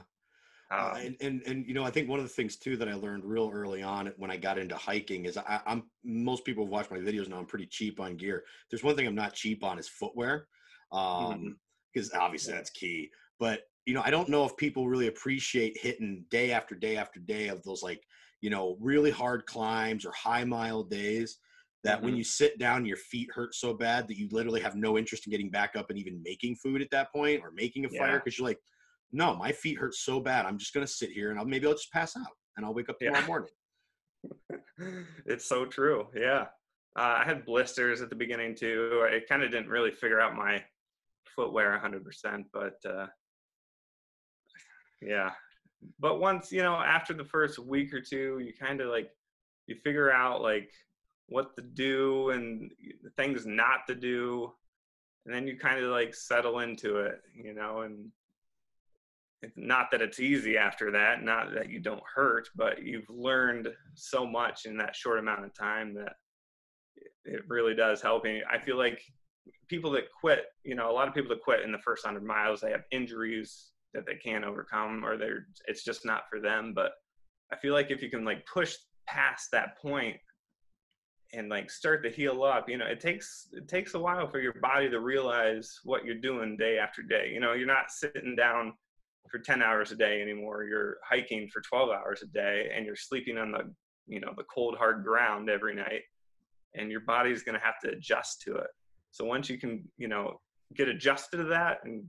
Uh, 0.73 0.95
and, 1.03 1.17
and 1.21 1.43
and 1.45 1.67
you 1.67 1.75
know, 1.75 1.85
I 1.85 1.91
think 1.91 2.09
one 2.09 2.19
of 2.19 2.25
the 2.25 2.31
things 2.31 2.57
too 2.57 2.79
that 2.79 2.89
I 2.89 2.95
learned 2.95 3.27
real 3.27 3.51
early 3.53 3.83
on 3.83 4.11
when 4.17 4.31
I 4.31 4.39
got 4.39 4.57
into 4.57 4.75
hiking 4.75 5.27
is 5.27 5.37
I, 5.37 5.61
am 5.67 5.83
most 6.03 6.47
people 6.47 6.65
have 6.65 6.73
watched 6.73 6.91
my 6.91 6.97
videos 6.97 7.29
now. 7.29 7.37
I'm 7.37 7.45
pretty 7.45 7.67
cheap 7.67 8.01
on 8.01 8.17
gear. 8.17 8.45
There's 8.71 8.83
one 8.83 8.97
thing 8.97 9.07
I'm 9.07 9.15
not 9.15 9.35
cheap 9.35 9.63
on 9.65 9.79
is 9.79 9.87
footwear, 9.87 10.47
because 10.91 11.35
um, 11.35 11.59
mm-hmm. 11.95 12.19
obviously 12.19 12.55
that's 12.55 12.71
key. 12.71 13.11
But 13.39 13.65
you 13.85 13.93
know, 13.93 14.01
I 14.03 14.11
don't 14.11 14.31
know 14.31 14.47
if 14.47 14.57
people 14.57 14.89
really 14.89 15.09
appreciate 15.09 15.77
hitting 15.79 16.25
day 16.31 16.53
after 16.53 16.75
day 16.75 16.97
after 16.97 17.21
day 17.21 17.49
of 17.49 17.63
those 17.65 17.83
like 17.83 18.03
you 18.43 18.51
know 18.51 18.77
really 18.81 19.11
hard 19.11 19.47
climbs 19.47 20.05
or 20.05 20.13
high 20.13 20.45
mile 20.45 20.83
days 20.83 21.39
that 21.85 21.97
mm-hmm. 21.97 22.07
when 22.07 22.17
you 22.17 22.25
sit 22.25 22.59
down 22.59 22.85
your 22.85 22.97
feet 22.97 23.31
hurt 23.35 23.55
so 23.55 23.73
bad 23.73 24.07
that 24.07 24.19
you 24.19 24.29
literally 24.31 24.61
have 24.61 24.77
no 24.77 24.99
interest 24.99 25.27
in 25.27 25.31
getting 25.31 25.51
back 25.51 25.75
up 25.77 25.89
and 25.89 25.99
even 25.99 26.23
making 26.23 26.57
food 26.57 26.83
at 26.83 26.91
that 26.91 27.11
point 27.13 27.41
or 27.43 27.51
making 27.53 27.87
a 27.87 27.89
yeah. 27.91 28.01
fire 28.01 28.19
because 28.19 28.39
you're 28.39 28.47
like 28.47 28.59
no 29.13 29.35
my 29.35 29.51
feet 29.51 29.79
hurt 29.79 29.95
so 29.95 30.21
bad 30.21 30.45
i'm 30.45 30.59
just 30.59 30.75
going 30.75 30.87
to 30.87 30.93
sit 30.93 31.11
here 31.11 31.31
and 31.31 31.39
I'll, 31.39 31.47
maybe 31.47 31.67
i'll 31.67 31.73
just 31.73 31.93
pass 31.93 32.17
out 32.17 32.27
and 32.57 32.67
i'll 32.67 32.75
wake 32.75 32.91
up 32.91 32.99
tomorrow 32.99 33.21
yeah. 33.21 33.27
morning 33.27 35.07
it's 35.27 35.49
so 35.49 35.65
true 35.65 36.07
yeah 36.15 36.47
uh, 36.99 37.19
i 37.19 37.25
had 37.25 37.47
blisters 37.47 38.03
at 38.03 38.11
the 38.11 38.17
beginning 38.17 38.55
too 38.55 39.07
i 39.07 39.21
kind 39.29 39.43
of 39.43 39.51
didn't 39.51 39.69
really 39.69 39.93
figure 39.93 40.21
out 40.21 40.37
my 40.37 40.63
footwear 41.35 41.81
100% 41.83 42.45
but 42.53 42.75
uh, 42.89 43.07
yeah 45.01 45.31
but 45.99 46.21
once 46.21 46.53
you 46.53 46.63
know 46.63 46.75
after 46.75 47.15
the 47.15 47.25
first 47.25 47.59
week 47.59 47.93
or 47.93 48.01
two 48.01 48.41
you 48.45 48.53
kind 48.53 48.81
of 48.81 48.89
like 48.89 49.11
you 49.67 49.77
figure 49.83 50.13
out 50.13 50.43
like 50.43 50.71
what 51.29 51.55
to 51.55 51.63
do 51.63 52.31
and 52.31 52.71
things 53.17 53.47
not 53.47 53.87
to 53.87 53.95
do 53.95 54.53
and 55.25 55.35
then 55.35 55.47
you 55.47 55.57
kind 55.57 55.83
of 55.83 55.91
like 55.91 56.15
settle 56.15 56.61
into 56.61 56.99
it 56.99 57.21
you 57.35 57.55
know 57.55 57.81
and 57.81 58.11
not 59.57 59.91
that 59.91 60.03
it's 60.03 60.21
easy 60.21 60.57
after 60.57 60.91
that 60.91 61.23
not 61.23 61.53
that 61.53 61.69
you 61.69 61.81
don't 61.81 62.03
hurt 62.15 62.49
but 62.55 62.83
you've 62.83 63.09
learned 63.09 63.69
so 63.95 64.27
much 64.27 64.67
in 64.67 64.77
that 64.77 64.95
short 64.95 65.19
amount 65.19 65.45
of 65.45 65.53
time 65.55 65.95
that 65.95 66.15
it 67.25 67.43
really 67.49 67.75
does 67.75 68.01
help 68.01 68.25
me 68.25 68.43
i 68.51 68.59
feel 68.59 68.77
like 68.77 69.03
people 69.69 69.91
that 69.91 70.05
quit 70.21 70.47
you 70.65 70.75
know 70.75 70.91
a 70.91 70.93
lot 70.93 71.09
of 71.09 71.15
people 71.15 71.29
that 71.29 71.43
quit 71.43 71.63
in 71.63 71.73
the 71.73 71.79
first 71.79 72.05
100 72.05 72.25
miles 72.25 72.61
they 72.61 72.71
have 72.71 72.85
injuries 72.93 73.72
that 73.95 74.07
they 74.07 74.15
can't 74.15 74.45
overcome 74.45 75.05
or 75.05 75.17
they're 75.17 75.47
it's 75.67 75.85
just 75.85 76.05
not 76.05 76.23
for 76.31 76.41
them. 76.41 76.73
But 76.75 76.93
i 77.53 77.57
feel 77.57 77.75
like 77.75 77.91
if 77.91 78.03
you 78.03 78.11
can 78.11 78.25
like 78.25 78.47
push 78.47 78.75
past 79.07 79.51
that 79.53 79.79
point 79.79 80.17
and 81.35 81.49
like 81.49 81.71
start 81.71 82.03
to 82.03 82.11
heal 82.11 82.43
up 82.45 82.69
you 82.69 82.77
know 82.77 82.87
it 82.87 83.01
takes 83.01 83.49
it 83.53 83.67
takes 83.67 83.95
a 83.95 83.99
while 83.99 84.29
for 84.29 84.39
your 84.39 84.55
body 84.55 84.89
to 84.89 85.01
realize 85.01 85.81
what 85.85 86.05
you're 86.05 86.15
doing 86.15 86.57
day 86.57 86.79
after 86.79 87.03
day. 87.03 87.31
You 87.33 87.41
know 87.41 87.53
you're 87.53 87.67
not 87.67 87.91
sitting 87.91 88.37
down 88.37 88.73
for 89.31 89.39
10 89.39 89.63
hours 89.63 89.93
a 89.93 89.97
day 89.97 90.21
anymore. 90.21 90.65
You're 90.65 90.99
hiking 91.09 91.49
for 91.49 91.63
12 91.63 91.91
hours 91.91 92.23
a 92.23 92.27
day 92.27 92.71
and 92.75 92.85
you're 92.85 92.97
sleeping 92.97 93.39
on 93.39 93.53
the 93.53 93.73
you 94.07 94.21
know 94.21 94.33
the 94.37 94.45
cold 94.45 94.77
hard 94.77 95.05
ground 95.05 95.49
every 95.49 95.75
night 95.75 96.03
and 96.75 96.91
your 96.91 97.01
body's 97.01 97.43
going 97.43 97.59
to 97.59 97.65
have 97.65 97.79
to 97.85 97.91
adjust 97.91 98.41
to 98.43 98.57
it. 98.57 98.69
So 99.11 99.25
once 99.25 99.49
you 99.49 99.59
can 99.59 99.85
you 99.97 100.09
know 100.09 100.41
get 100.77 100.89
adjusted 100.89 101.39
to 101.39 101.45
that 101.45 101.79
and 101.85 102.05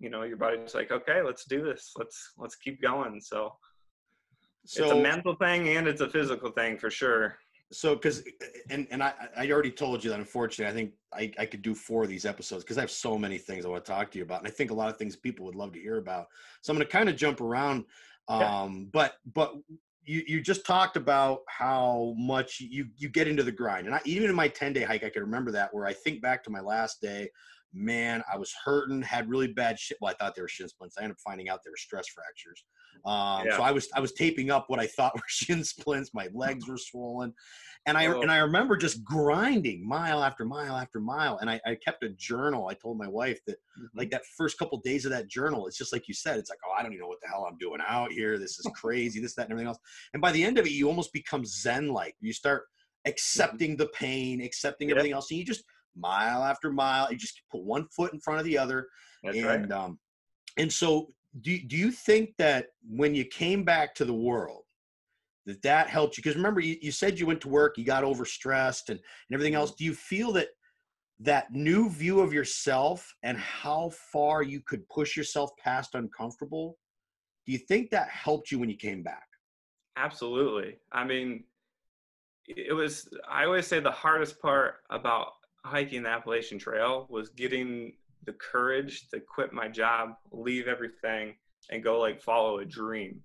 you 0.00 0.08
know 0.08 0.22
your 0.22 0.38
body's 0.38 0.74
like 0.74 0.90
okay 0.90 1.22
let's 1.22 1.44
do 1.44 1.62
this. 1.62 1.92
Let's 1.96 2.32
let's 2.38 2.56
keep 2.56 2.82
going. 2.82 3.20
So, 3.20 3.54
so 4.64 4.84
it's 4.84 4.92
a 4.92 4.96
mental 4.96 5.34
thing 5.36 5.68
and 5.68 5.86
it's 5.86 6.00
a 6.00 6.08
physical 6.08 6.50
thing 6.50 6.78
for 6.78 6.90
sure. 6.90 7.36
So 7.70 7.94
because 7.94 8.24
and 8.70 8.88
and 8.90 9.02
I 9.02 9.12
I 9.36 9.50
already 9.50 9.70
told 9.70 10.02
you 10.02 10.10
that 10.10 10.18
unfortunately 10.18 10.72
I 10.72 10.74
think 10.74 10.92
I, 11.12 11.42
I 11.42 11.46
could 11.46 11.62
do 11.62 11.74
four 11.74 12.02
of 12.02 12.08
these 12.08 12.24
episodes 12.24 12.64
because 12.64 12.78
I 12.78 12.80
have 12.80 12.90
so 12.90 13.16
many 13.16 13.38
things 13.38 13.64
I 13.64 13.68
want 13.68 13.84
to 13.84 13.92
talk 13.92 14.10
to 14.10 14.18
you 14.18 14.24
about 14.24 14.40
and 14.40 14.48
I 14.48 14.50
think 14.50 14.70
a 14.70 14.74
lot 14.74 14.88
of 14.88 14.96
things 14.96 15.14
people 15.14 15.46
would 15.46 15.54
love 15.54 15.72
to 15.74 15.80
hear 15.80 15.98
about. 15.98 16.26
So 16.62 16.72
I'm 16.72 16.78
going 16.78 16.86
to 16.86 16.92
kind 16.92 17.08
of 17.08 17.16
jump 17.16 17.40
around 17.40 17.84
um 18.28 18.40
yeah. 18.40 18.84
but 18.92 19.14
but 19.34 19.54
you 20.04 20.22
you 20.26 20.40
just 20.40 20.64
talked 20.64 20.96
about 20.96 21.40
how 21.46 22.14
much 22.16 22.60
you 22.60 22.86
you 22.96 23.08
get 23.08 23.28
into 23.28 23.42
the 23.42 23.52
grind 23.52 23.86
and 23.86 23.94
I, 23.94 24.00
even 24.04 24.30
in 24.30 24.36
my 24.36 24.48
10 24.48 24.72
day 24.72 24.82
hike 24.82 25.04
I 25.04 25.10
can 25.10 25.22
remember 25.22 25.52
that 25.52 25.72
where 25.74 25.86
I 25.86 25.92
think 25.92 26.22
back 26.22 26.42
to 26.44 26.50
my 26.50 26.60
last 26.60 27.00
day 27.00 27.30
man, 27.72 28.22
I 28.32 28.36
was 28.36 28.52
hurting, 28.64 29.02
had 29.02 29.28
really 29.28 29.48
bad 29.48 29.78
shit. 29.78 29.98
Well, 30.00 30.12
I 30.12 30.14
thought 30.14 30.34
they 30.34 30.42
were 30.42 30.48
shin 30.48 30.68
splints. 30.68 30.96
I 30.98 31.02
ended 31.02 31.16
up 31.16 31.20
finding 31.24 31.48
out 31.48 31.60
they 31.64 31.70
were 31.70 31.76
stress 31.76 32.08
fractures. 32.08 32.64
Um, 33.04 33.46
yeah. 33.46 33.56
So 33.56 33.62
I 33.62 33.70
was 33.70 33.88
I 33.94 34.00
was 34.00 34.12
taping 34.12 34.50
up 34.50 34.64
what 34.68 34.80
I 34.80 34.86
thought 34.86 35.14
were 35.16 35.22
shin 35.28 35.64
splints. 35.64 36.10
My 36.12 36.28
legs 36.34 36.68
were 36.68 36.76
swollen, 36.76 37.32
and 37.86 37.96
I 37.96 38.04
and 38.04 38.30
I 38.30 38.38
remember 38.38 38.76
just 38.76 39.04
grinding 39.04 39.86
mile 39.86 40.22
after 40.22 40.44
mile 40.44 40.76
after 40.76 41.00
mile. 41.00 41.38
And 41.38 41.48
I, 41.48 41.60
I 41.64 41.76
kept 41.76 42.04
a 42.04 42.10
journal. 42.10 42.68
I 42.68 42.74
told 42.74 42.98
my 42.98 43.08
wife 43.08 43.40
that 43.46 43.56
mm-hmm. 43.56 43.98
like 43.98 44.10
that 44.10 44.22
first 44.36 44.58
couple 44.58 44.78
of 44.78 44.84
days 44.84 45.04
of 45.04 45.12
that 45.12 45.28
journal, 45.28 45.66
it's 45.66 45.78
just 45.78 45.92
like 45.92 46.08
you 46.08 46.14
said. 46.14 46.38
It's 46.38 46.50
like 46.50 46.58
oh, 46.68 46.72
I 46.78 46.82
don't 46.82 46.92
even 46.92 47.02
know 47.02 47.08
what 47.08 47.20
the 47.22 47.28
hell 47.28 47.46
I'm 47.48 47.58
doing 47.58 47.80
out 47.86 48.12
here. 48.12 48.38
This 48.38 48.58
is 48.58 48.66
crazy. 48.74 49.20
this 49.20 49.34
that 49.34 49.44
and 49.44 49.52
everything 49.52 49.68
else. 49.68 49.78
And 50.12 50.20
by 50.20 50.32
the 50.32 50.42
end 50.42 50.58
of 50.58 50.66
it, 50.66 50.72
you 50.72 50.88
almost 50.88 51.12
become 51.12 51.44
zen 51.44 51.88
like. 51.88 52.16
You 52.20 52.32
start 52.32 52.62
mm-hmm. 52.62 53.10
accepting 53.10 53.70
mm-hmm. 53.70 53.78
the 53.78 53.88
pain, 53.88 54.42
accepting 54.42 54.88
yep. 54.88 54.98
everything 54.98 55.14
else, 55.14 55.30
and 55.30 55.38
you 55.38 55.44
just 55.44 55.64
mile 55.96 56.44
after 56.44 56.72
mile. 56.72 57.10
You 57.10 57.18
just 57.18 57.40
put 57.50 57.62
one 57.62 57.86
foot 57.94 58.12
in 58.12 58.20
front 58.20 58.40
of 58.40 58.46
the 58.46 58.58
other. 58.58 58.88
That's 59.22 59.36
and 59.36 59.46
right. 59.46 59.72
um, 59.72 59.98
and 60.56 60.72
so 60.72 61.12
do 61.40 61.58
do 61.58 61.76
you 61.76 61.90
think 61.90 62.30
that 62.38 62.66
when 62.88 63.14
you 63.14 63.24
came 63.24 63.64
back 63.64 63.94
to 63.96 64.04
the 64.04 64.14
world 64.14 64.64
that 65.46 65.62
that 65.62 65.88
helped 65.88 66.16
you? 66.16 66.22
Because 66.22 66.36
remember, 66.36 66.60
you, 66.60 66.76
you 66.80 66.92
said 66.92 67.18
you 67.18 67.26
went 67.26 67.40
to 67.42 67.48
work, 67.48 67.78
you 67.78 67.84
got 67.84 68.04
overstressed, 68.04 68.88
and, 68.88 68.98
and 68.98 69.34
everything 69.34 69.54
else. 69.54 69.74
Do 69.74 69.84
you 69.84 69.94
feel 69.94 70.32
that 70.32 70.48
that 71.20 71.52
new 71.52 71.90
view 71.90 72.20
of 72.20 72.32
yourself 72.32 73.14
and 73.22 73.36
how 73.36 73.90
far 74.12 74.42
you 74.42 74.60
could 74.66 74.88
push 74.88 75.16
yourself 75.16 75.50
past 75.62 75.94
uncomfortable? 75.94 76.78
Do 77.46 77.52
you 77.52 77.58
think 77.58 77.90
that 77.90 78.08
helped 78.08 78.50
you 78.50 78.58
when 78.58 78.70
you 78.70 78.76
came 78.76 79.02
back? 79.02 79.26
Absolutely. 79.96 80.78
I 80.92 81.04
mean, 81.04 81.44
it 82.48 82.72
was. 82.74 83.08
I 83.28 83.44
always 83.44 83.66
say 83.66 83.80
the 83.80 83.90
hardest 83.90 84.40
part 84.40 84.76
about 84.90 85.32
hiking 85.64 86.02
the 86.02 86.08
Appalachian 86.08 86.58
Trail 86.58 87.06
was 87.08 87.30
getting 87.30 87.94
the 88.24 88.32
courage 88.34 89.08
to 89.10 89.20
quit 89.20 89.52
my 89.52 89.68
job, 89.68 90.10
leave 90.30 90.68
everything, 90.68 91.34
and 91.70 91.82
go 91.82 91.98
like 92.00 92.20
follow 92.20 92.58
a 92.58 92.64
dream. 92.64 93.20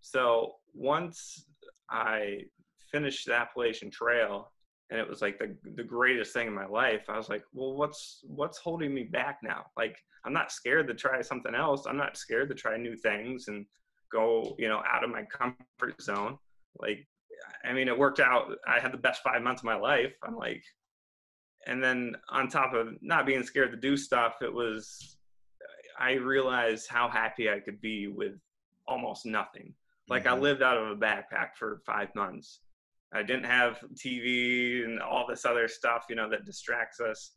So 0.00 0.56
once 0.74 1.46
I 1.90 2.44
finished 2.90 3.26
the 3.26 3.34
Appalachian 3.34 3.90
Trail, 3.90 4.52
and 4.90 5.00
it 5.00 5.08
was 5.08 5.22
like 5.22 5.38
the 5.38 5.56
the 5.76 5.82
greatest 5.82 6.32
thing 6.34 6.46
in 6.46 6.54
my 6.54 6.66
life. 6.66 7.08
I 7.08 7.16
was 7.16 7.30
like, 7.30 7.44
well, 7.54 7.74
what's 7.74 8.20
what's 8.24 8.58
holding 8.58 8.92
me 8.92 9.04
back 9.04 9.38
now? 9.42 9.66
Like, 9.76 9.96
I'm 10.24 10.34
not 10.34 10.52
scared 10.52 10.86
to 10.88 10.94
try 10.94 11.22
something 11.22 11.54
else. 11.54 11.86
I'm 11.86 11.96
not 11.96 12.16
scared 12.16 12.50
to 12.50 12.54
try 12.54 12.76
new 12.76 12.94
things 12.96 13.48
and 13.48 13.64
go, 14.12 14.54
you 14.58 14.68
know, 14.68 14.82
out 14.86 15.02
of 15.02 15.10
my 15.10 15.24
comfort 15.24 16.00
zone. 16.00 16.38
Like, 16.78 17.06
I 17.64 17.72
mean, 17.72 17.88
it 17.88 17.98
worked 17.98 18.20
out. 18.20 18.52
I 18.68 18.80
had 18.80 18.92
the 18.92 18.98
best 18.98 19.22
five 19.22 19.42
months 19.42 19.62
of 19.62 19.66
my 19.66 19.76
life. 19.76 20.12
I'm 20.22 20.36
like, 20.36 20.62
and 21.66 21.82
then 21.82 22.16
on 22.28 22.48
top 22.48 22.74
of 22.74 22.88
not 23.00 23.26
being 23.26 23.42
scared 23.42 23.70
to 23.70 23.76
do 23.76 23.96
stuff, 23.96 24.36
it 24.42 24.52
was 24.52 25.16
I 25.98 26.12
realized 26.14 26.88
how 26.88 27.08
happy 27.08 27.50
I 27.50 27.60
could 27.60 27.80
be 27.80 28.08
with 28.08 28.32
almost 28.86 29.26
nothing. 29.26 29.74
Like 30.08 30.24
mm-hmm. 30.24 30.34
I 30.34 30.38
lived 30.38 30.62
out 30.62 30.78
of 30.78 30.90
a 30.90 30.96
backpack 30.96 31.54
for 31.58 31.80
five 31.86 32.14
months. 32.14 32.60
I 33.14 33.22
didn't 33.22 33.44
have 33.44 33.78
TV 33.94 34.84
and 34.84 35.00
all 35.00 35.26
this 35.28 35.44
other 35.44 35.68
stuff, 35.68 36.06
you 36.08 36.16
know, 36.16 36.30
that 36.30 36.46
distracts 36.46 36.98
us. 36.98 37.32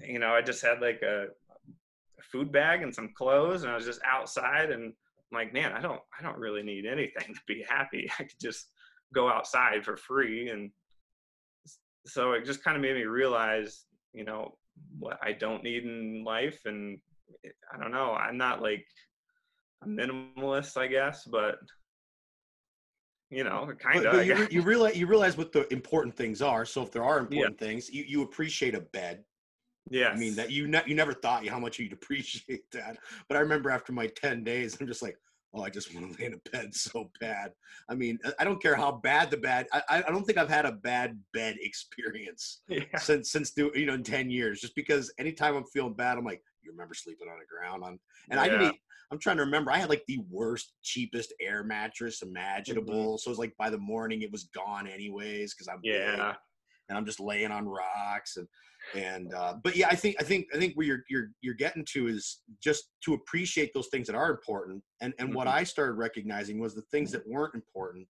You 0.00 0.18
know, 0.18 0.34
I 0.34 0.40
just 0.40 0.64
had 0.64 0.80
like 0.80 1.02
a, 1.02 1.24
a 1.24 2.22
food 2.22 2.50
bag 2.50 2.82
and 2.82 2.94
some 2.94 3.12
clothes, 3.16 3.62
and 3.62 3.70
I 3.70 3.74
was 3.74 3.84
just 3.84 4.00
outside. 4.04 4.70
And 4.70 4.84
I'm 4.84 4.92
like, 5.32 5.52
man, 5.52 5.72
I 5.72 5.80
don't, 5.80 6.00
I 6.18 6.22
don't 6.22 6.38
really 6.38 6.62
need 6.62 6.86
anything 6.86 7.34
to 7.34 7.40
be 7.46 7.64
happy. 7.68 8.10
I 8.18 8.24
could 8.24 8.40
just 8.40 8.70
go 9.14 9.28
outside 9.28 9.84
for 9.84 9.96
free 9.96 10.48
and 10.48 10.70
so 12.08 12.32
it 12.32 12.44
just 12.44 12.64
kind 12.64 12.76
of 12.76 12.82
made 12.82 12.94
me 12.94 13.04
realize, 13.04 13.84
you 14.12 14.24
know, 14.24 14.56
what 14.98 15.18
I 15.22 15.32
don't 15.32 15.62
need 15.62 15.84
in 15.84 16.24
life. 16.24 16.60
And 16.64 16.98
I 17.72 17.80
don't 17.80 17.92
know, 17.92 18.12
I'm 18.12 18.36
not 18.36 18.62
like 18.62 18.84
a 19.82 19.86
minimalist, 19.86 20.76
I 20.76 20.86
guess, 20.86 21.24
but 21.24 21.58
you 23.30 23.44
know, 23.44 23.70
kind 23.78 24.06
of. 24.06 24.26
You, 24.26 24.48
you, 24.50 24.62
realize 24.62 24.96
you 24.96 25.06
realize 25.06 25.36
what 25.36 25.52
the 25.52 25.70
important 25.72 26.16
things 26.16 26.40
are. 26.40 26.64
So 26.64 26.82
if 26.82 26.90
there 26.90 27.04
are 27.04 27.18
important 27.18 27.56
yeah. 27.60 27.66
things, 27.66 27.90
you, 27.90 28.04
you 28.06 28.22
appreciate 28.22 28.74
a 28.74 28.80
bed. 28.80 29.22
Yeah, 29.90 30.08
I 30.08 30.16
mean 30.16 30.34
that 30.36 30.50
you 30.50 30.66
ne- 30.66 30.82
you 30.86 30.94
never 30.94 31.14
thought 31.14 31.46
how 31.46 31.58
much 31.58 31.78
you'd 31.78 31.92
appreciate 31.94 32.70
that. 32.72 32.98
But 33.28 33.36
I 33.36 33.40
remember 33.40 33.70
after 33.70 33.92
my 33.92 34.06
ten 34.06 34.44
days, 34.44 34.78
I'm 34.80 34.86
just 34.86 35.02
like, 35.02 35.16
oh, 35.54 35.62
I 35.62 35.70
just 35.70 35.94
want 35.94 36.12
to 36.12 36.18
lay 36.20 36.26
in 36.26 36.34
a 36.34 36.50
bed 36.50 36.74
so 36.74 37.10
bad. 37.20 37.52
I 37.88 37.94
mean, 37.94 38.18
I 38.38 38.44
don't 38.44 38.62
care 38.62 38.74
how 38.74 38.92
bad 38.92 39.30
the 39.30 39.36
bad. 39.36 39.66
I, 39.72 40.02
I 40.06 40.10
don't 40.10 40.24
think 40.24 40.38
I've 40.38 40.48
had 40.48 40.66
a 40.66 40.72
bad 40.72 41.18
bed 41.32 41.56
experience 41.60 42.62
yeah. 42.68 42.98
since 42.98 43.32
since 43.32 43.52
you 43.56 43.86
know 43.86 43.94
in 43.94 44.02
ten 44.02 44.30
years. 44.30 44.60
Just 44.60 44.74
because 44.74 45.12
anytime 45.18 45.56
I'm 45.56 45.64
feeling 45.64 45.94
bad, 45.94 46.18
I'm 46.18 46.24
like, 46.24 46.42
you 46.62 46.70
remember 46.70 46.94
sleeping 46.94 47.28
on 47.28 47.38
the 47.38 47.46
ground 47.46 47.82
on, 47.84 47.98
and 48.30 48.38
yeah. 48.38 48.42
I 48.42 48.48
didn't. 48.48 48.76
I'm 49.10 49.18
trying 49.18 49.38
to 49.38 49.44
remember. 49.44 49.70
I 49.70 49.78
had 49.78 49.88
like 49.88 50.04
the 50.06 50.20
worst, 50.30 50.74
cheapest 50.82 51.32
air 51.40 51.64
mattress 51.64 52.20
imaginable. 52.20 53.14
Mm-hmm. 53.14 53.16
So 53.16 53.28
it 53.28 53.32
was 53.32 53.38
like 53.38 53.56
by 53.58 53.70
the 53.70 53.78
morning 53.78 54.20
it 54.20 54.30
was 54.30 54.44
gone 54.54 54.86
anyways 54.86 55.54
because 55.54 55.68
I'm 55.68 55.80
yeah. 55.82 56.16
Big. 56.16 56.36
And 56.88 56.96
I'm 56.96 57.06
just 57.06 57.20
laying 57.20 57.50
on 57.50 57.66
rocks 57.66 58.36
and 58.36 58.46
and 58.94 59.34
uh, 59.34 59.54
but 59.62 59.76
yeah, 59.76 59.88
I 59.90 59.94
think 59.94 60.16
I 60.18 60.24
think 60.24 60.46
I 60.54 60.58
think 60.58 60.74
where 60.74 60.86
you're 60.86 61.04
you're 61.10 61.30
you're 61.40 61.54
getting 61.54 61.84
to 61.92 62.08
is 62.08 62.40
just 62.62 62.90
to 63.04 63.14
appreciate 63.14 63.72
those 63.74 63.88
things 63.88 64.06
that 64.06 64.16
are 64.16 64.30
important. 64.30 64.82
And 65.00 65.12
and 65.18 65.28
mm-hmm. 65.28 65.36
what 65.36 65.46
I 65.46 65.64
started 65.64 65.94
recognizing 65.94 66.58
was 66.58 66.74
the 66.74 66.82
things 66.82 67.10
that 67.12 67.26
weren't 67.26 67.54
important 67.54 68.06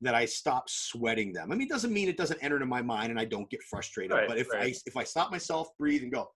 that 0.00 0.14
I 0.14 0.24
stopped 0.24 0.70
sweating 0.70 1.32
them. 1.32 1.50
I 1.50 1.54
mean, 1.54 1.66
it 1.66 1.70
doesn't 1.70 1.92
mean 1.92 2.08
it 2.08 2.16
doesn't 2.16 2.42
enter 2.42 2.56
into 2.56 2.66
my 2.66 2.82
mind 2.82 3.10
and 3.10 3.20
I 3.20 3.24
don't 3.24 3.48
get 3.50 3.62
frustrated. 3.62 4.12
Right, 4.12 4.28
but 4.28 4.38
if 4.38 4.50
right. 4.52 4.74
I 4.74 4.74
if 4.86 4.96
I 4.96 5.04
stop 5.04 5.30
myself, 5.30 5.68
breathe, 5.78 6.02
and 6.02 6.12
go, 6.12 6.28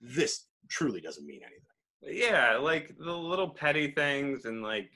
this 0.00 0.46
truly 0.70 1.00
doesn't 1.00 1.26
mean 1.26 1.40
anything. 1.42 2.20
Yeah, 2.20 2.58
like 2.58 2.94
the 2.98 3.12
little 3.12 3.48
petty 3.48 3.92
things 3.92 4.44
and 4.44 4.62
like 4.62 4.90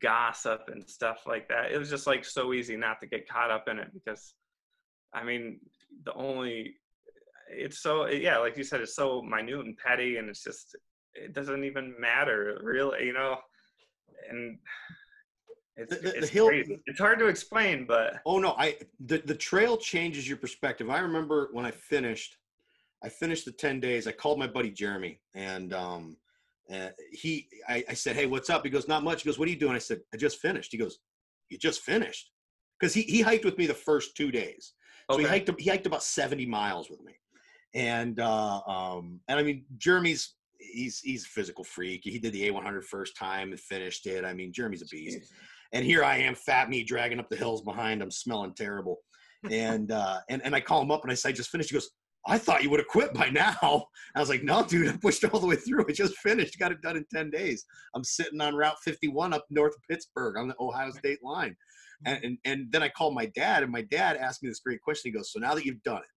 gossip 0.00 0.62
and 0.68 0.88
stuff 0.88 1.22
like 1.26 1.48
that. 1.48 1.72
It 1.72 1.78
was 1.78 1.90
just 1.90 2.06
like 2.06 2.24
so 2.24 2.52
easy 2.52 2.76
not 2.76 3.00
to 3.00 3.06
get 3.06 3.28
caught 3.28 3.50
up 3.50 3.68
in 3.68 3.78
it 3.78 3.88
because, 3.92 4.34
I 5.16 5.24
mean, 5.24 5.58
the 6.04 6.14
only 6.14 6.74
it's 7.50 7.80
so 7.80 8.06
yeah, 8.06 8.38
like 8.38 8.56
you 8.56 8.64
said, 8.64 8.80
it's 8.80 8.94
so 8.94 9.22
minute 9.22 9.64
and 9.64 9.76
petty, 9.78 10.18
and 10.18 10.28
it's 10.28 10.42
just 10.42 10.76
it 11.14 11.32
doesn't 11.32 11.64
even 11.64 11.94
matter 11.98 12.60
really, 12.62 13.06
you 13.06 13.12
know. 13.14 13.38
And 14.30 14.58
it's, 15.76 15.94
the, 15.94 16.00
the, 16.00 16.16
it's, 16.16 16.26
the 16.28 16.32
hill, 16.32 16.48
crazy. 16.48 16.80
it's 16.86 16.98
hard 16.98 17.18
to 17.18 17.26
explain, 17.26 17.86
but 17.86 18.20
oh 18.26 18.38
no, 18.38 18.54
I 18.58 18.76
the 19.00 19.18
the 19.18 19.34
trail 19.34 19.76
changes 19.76 20.28
your 20.28 20.36
perspective. 20.36 20.90
I 20.90 20.98
remember 20.98 21.48
when 21.52 21.64
I 21.64 21.70
finished, 21.70 22.36
I 23.02 23.08
finished 23.08 23.46
the 23.46 23.52
ten 23.52 23.80
days. 23.80 24.06
I 24.06 24.12
called 24.12 24.38
my 24.38 24.46
buddy 24.46 24.70
Jeremy, 24.70 25.20
and 25.34 25.72
um, 25.72 26.16
and 26.68 26.92
he, 27.12 27.48
I, 27.68 27.84
I 27.88 27.94
said, 27.94 28.16
hey, 28.16 28.26
what's 28.26 28.50
up? 28.50 28.64
He 28.64 28.70
goes, 28.70 28.88
not 28.88 29.04
much. 29.04 29.22
He 29.22 29.28
goes, 29.28 29.38
what 29.38 29.48
are 29.48 29.52
you 29.52 29.58
doing? 29.58 29.76
I 29.76 29.78
said, 29.78 30.00
I 30.12 30.16
just 30.16 30.40
finished. 30.40 30.72
He 30.72 30.78
goes, 30.78 30.98
you 31.48 31.58
just 31.58 31.82
finished? 31.82 32.32
Because 32.78 32.92
he 32.92 33.02
he 33.02 33.22
hiked 33.22 33.44
with 33.44 33.56
me 33.56 33.66
the 33.66 33.74
first 33.74 34.16
two 34.16 34.30
days. 34.30 34.74
So 35.10 35.16
okay. 35.16 35.22
he 35.24 35.28
hiked 35.28 35.60
he 35.60 35.70
hiked 35.70 35.86
about 35.86 36.02
seventy 36.02 36.46
miles 36.46 36.90
with 36.90 37.02
me, 37.02 37.12
and 37.74 38.18
uh, 38.20 38.60
um, 38.66 39.20
and 39.28 39.38
I 39.38 39.42
mean 39.42 39.64
Jeremy's 39.78 40.34
he's 40.58 41.00
he's 41.00 41.24
a 41.24 41.28
physical 41.28 41.64
freak. 41.64 42.00
He 42.04 42.18
did 42.18 42.32
the 42.32 42.50
A100 42.50 42.84
first 42.84 43.16
time 43.16 43.50
and 43.50 43.60
finished 43.60 44.06
it. 44.06 44.24
I 44.24 44.32
mean 44.32 44.52
Jeremy's 44.52 44.82
a 44.82 44.86
beast. 44.86 45.32
And 45.72 45.84
here 45.84 46.04
I 46.04 46.18
am, 46.18 46.34
fat 46.34 46.68
me, 46.68 46.84
dragging 46.84 47.18
up 47.18 47.28
the 47.28 47.36
hills 47.36 47.62
behind 47.62 48.00
him, 48.00 48.10
smelling 48.10 48.54
terrible. 48.54 48.98
And 49.50 49.92
uh, 49.92 50.20
and 50.28 50.42
and 50.44 50.54
I 50.54 50.60
call 50.60 50.82
him 50.82 50.90
up 50.90 51.02
and 51.02 51.10
I 51.10 51.14
say, 51.14 51.28
I 51.28 51.32
just 51.32 51.50
finished. 51.50 51.70
He 51.70 51.74
goes, 51.74 51.90
I 52.28 52.38
thought 52.38 52.62
you 52.62 52.70
would 52.70 52.80
have 52.80 52.88
quit 52.88 53.14
by 53.14 53.28
now. 53.30 53.86
I 54.14 54.20
was 54.20 54.28
like, 54.28 54.42
no, 54.42 54.64
dude, 54.64 54.88
I 54.88 54.96
pushed 54.96 55.24
all 55.24 55.40
the 55.40 55.46
way 55.46 55.56
through. 55.56 55.86
I 55.88 55.92
just 55.92 56.16
finished, 56.18 56.58
got 56.58 56.72
it 56.72 56.82
done 56.82 56.96
in 56.96 57.06
10 57.12 57.30
days. 57.30 57.64
I'm 57.94 58.04
sitting 58.04 58.40
on 58.40 58.54
Route 58.54 58.78
51 58.84 59.32
up 59.32 59.44
north 59.50 59.74
of 59.74 59.82
Pittsburgh 59.88 60.36
on 60.36 60.48
the 60.48 60.56
Ohio 60.58 60.90
State 60.90 61.22
line. 61.22 61.56
And, 62.04 62.22
and, 62.24 62.38
and 62.44 62.72
then 62.72 62.82
I 62.82 62.88
called 62.88 63.14
my 63.14 63.26
dad, 63.26 63.62
and 63.62 63.72
my 63.72 63.82
dad 63.82 64.16
asked 64.16 64.42
me 64.42 64.48
this 64.48 64.60
great 64.60 64.82
question. 64.82 65.10
He 65.10 65.16
goes, 65.16 65.32
So 65.32 65.40
now 65.40 65.54
that 65.54 65.64
you've 65.64 65.82
done 65.82 65.98
it, 65.98 66.08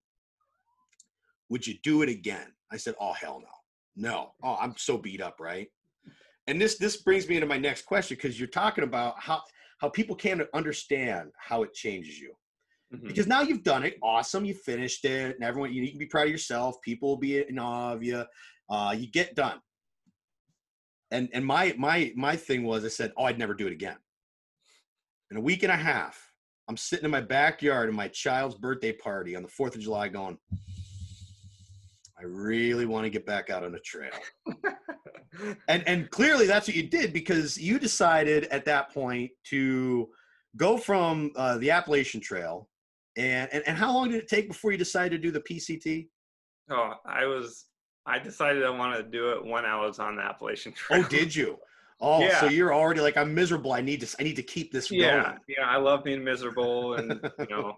would 1.49 1.65
you 1.65 1.75
do 1.83 2.01
it 2.01 2.09
again? 2.09 2.47
I 2.71 2.77
said, 2.77 2.95
Oh, 2.99 3.13
hell 3.13 3.41
no. 3.41 3.47
No. 3.95 4.31
Oh, 4.43 4.57
I'm 4.59 4.75
so 4.77 4.97
beat 4.97 5.21
up, 5.21 5.37
right? 5.39 5.67
And 6.47 6.59
this 6.59 6.77
this 6.77 6.97
brings 6.97 7.29
me 7.29 7.35
into 7.35 7.47
my 7.47 7.57
next 7.57 7.85
question 7.85 8.15
because 8.15 8.39
you're 8.39 8.47
talking 8.47 8.83
about 8.83 9.15
how 9.19 9.41
how 9.79 9.89
people 9.89 10.15
can't 10.15 10.41
understand 10.53 11.29
how 11.37 11.63
it 11.63 11.73
changes 11.73 12.19
you. 12.19 12.33
Mm-hmm. 12.93 13.07
Because 13.07 13.27
now 13.27 13.41
you've 13.41 13.63
done 13.63 13.83
it, 13.83 13.97
awesome, 14.01 14.45
you 14.45 14.53
finished 14.53 15.05
it, 15.05 15.35
and 15.35 15.43
everyone 15.43 15.71
you 15.71 15.87
can 15.89 15.99
be 15.99 16.07
proud 16.07 16.25
of 16.25 16.31
yourself. 16.31 16.81
People 16.81 17.09
will 17.09 17.17
be 17.17 17.47
in 17.47 17.59
awe 17.59 17.93
of 17.93 18.03
you. 18.03 18.25
Uh, 18.69 18.95
you 18.97 19.07
get 19.07 19.35
done. 19.35 19.59
And 21.11 21.29
and 21.33 21.45
my 21.45 21.75
my 21.77 22.11
my 22.15 22.35
thing 22.35 22.63
was 22.63 22.85
I 22.85 22.89
said, 22.89 23.13
oh, 23.17 23.25
I'd 23.25 23.39
never 23.39 23.53
do 23.53 23.67
it 23.67 23.73
again. 23.73 23.97
In 25.31 25.37
a 25.37 25.41
week 25.41 25.63
and 25.63 25.71
a 25.71 25.77
half, 25.77 26.19
I'm 26.67 26.77
sitting 26.77 27.05
in 27.05 27.11
my 27.11 27.21
backyard 27.21 27.89
at 27.89 27.95
my 27.95 28.07
child's 28.07 28.55
birthday 28.55 28.91
party 28.91 29.35
on 29.35 29.43
the 29.43 29.49
Fourth 29.49 29.75
of 29.75 29.81
July, 29.81 30.07
going, 30.07 30.37
I 32.19 32.23
really 32.23 32.85
want 32.85 33.05
to 33.05 33.09
get 33.09 33.25
back 33.25 33.49
out 33.49 33.63
on 33.63 33.71
the 33.71 33.79
trail. 33.79 34.11
and 35.67 35.87
and 35.87 36.09
clearly 36.09 36.47
that's 36.47 36.67
what 36.67 36.75
you 36.75 36.87
did 36.87 37.13
because 37.13 37.57
you 37.57 37.79
decided 37.79 38.45
at 38.45 38.65
that 38.65 38.93
point 38.93 39.31
to 39.45 40.09
go 40.57 40.77
from 40.77 41.31
uh, 41.35 41.57
the 41.57 41.71
Appalachian 41.71 42.21
Trail. 42.21 42.67
And, 43.19 43.49
and 43.51 43.63
and 43.67 43.77
how 43.77 43.93
long 43.93 44.09
did 44.09 44.23
it 44.23 44.29
take 44.29 44.47
before 44.47 44.71
you 44.71 44.77
decided 44.77 45.21
to 45.21 45.27
do 45.27 45.29
the 45.29 45.41
PCT? 45.41 46.07
Oh, 46.71 46.93
I 47.05 47.25
was 47.25 47.65
I 48.05 48.17
decided 48.17 48.63
I 48.63 48.69
wanted 48.69 48.97
to 48.97 49.09
do 49.09 49.31
it 49.31 49.45
when 49.45 49.65
I 49.65 49.79
was 49.79 49.99
on 49.99 50.15
the 50.15 50.21
Appalachian 50.21 50.71
Trail. 50.75 51.03
Oh, 51.03 51.07
did 51.09 51.35
you? 51.35 51.57
Oh, 52.01 52.21
yeah. 52.21 52.39
so 52.39 52.45
you're 52.45 52.73
already 52.73 53.01
like 53.01 53.17
I'm 53.17 53.33
miserable. 53.35 53.73
I 53.73 53.81
need 53.81 53.99
to 54.01 54.15
I 54.19 54.23
need 54.23 54.37
to 54.37 54.43
keep 54.43 54.71
this 54.71 54.89
yeah, 54.89 55.23
going. 55.23 55.37
Yeah, 55.49 55.65
I 55.65 55.75
love 55.77 56.05
being 56.05 56.23
miserable 56.23 56.93
and 56.93 57.19
you 57.39 57.45
know 57.49 57.75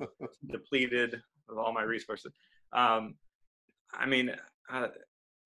depleted 0.52 1.20
of 1.50 1.58
all 1.58 1.74
my 1.74 1.82
resources. 1.82 2.32
Um, 2.72 3.16
I 3.94 4.06
mean, 4.06 4.32
uh, 4.72 4.90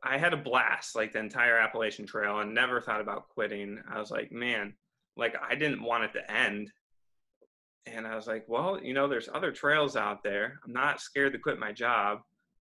I 0.03 0.17
had 0.17 0.34
a 0.34 0.38
blast 0.38 0.93
like 0.93 1.13
the 1.13 1.19
entire 1.19 1.58
Appalachian 1.58 2.05
Trail 2.05 2.39
and 2.39 2.53
never 2.53 2.81
thought 2.81 2.99
about 2.99 3.29
quitting. 3.29 3.79
I 3.89 3.97
was 3.97 4.12
like, 4.12 4.34
man, 4.34 4.73
like 5.15 5.36
I 5.41 5.55
didn't 5.55 5.81
want 5.81 6.03
it 6.03 6.13
to 6.13 6.31
end. 6.31 6.69
And 7.88 8.08
I 8.08 8.15
was 8.15 8.28
like, 8.28 8.45
well, 8.48 8.80
you 8.82 8.93
know, 8.93 9.08
there's 9.08 9.30
other 9.34 9.52
trails 9.52 9.95
out 9.95 10.24
there. 10.24 10.60
I'm 10.65 10.74
not 10.74 11.02
scared 11.02 11.34
to 11.34 11.39
quit 11.39 11.60
my 11.60 11.71
job. 11.71 12.19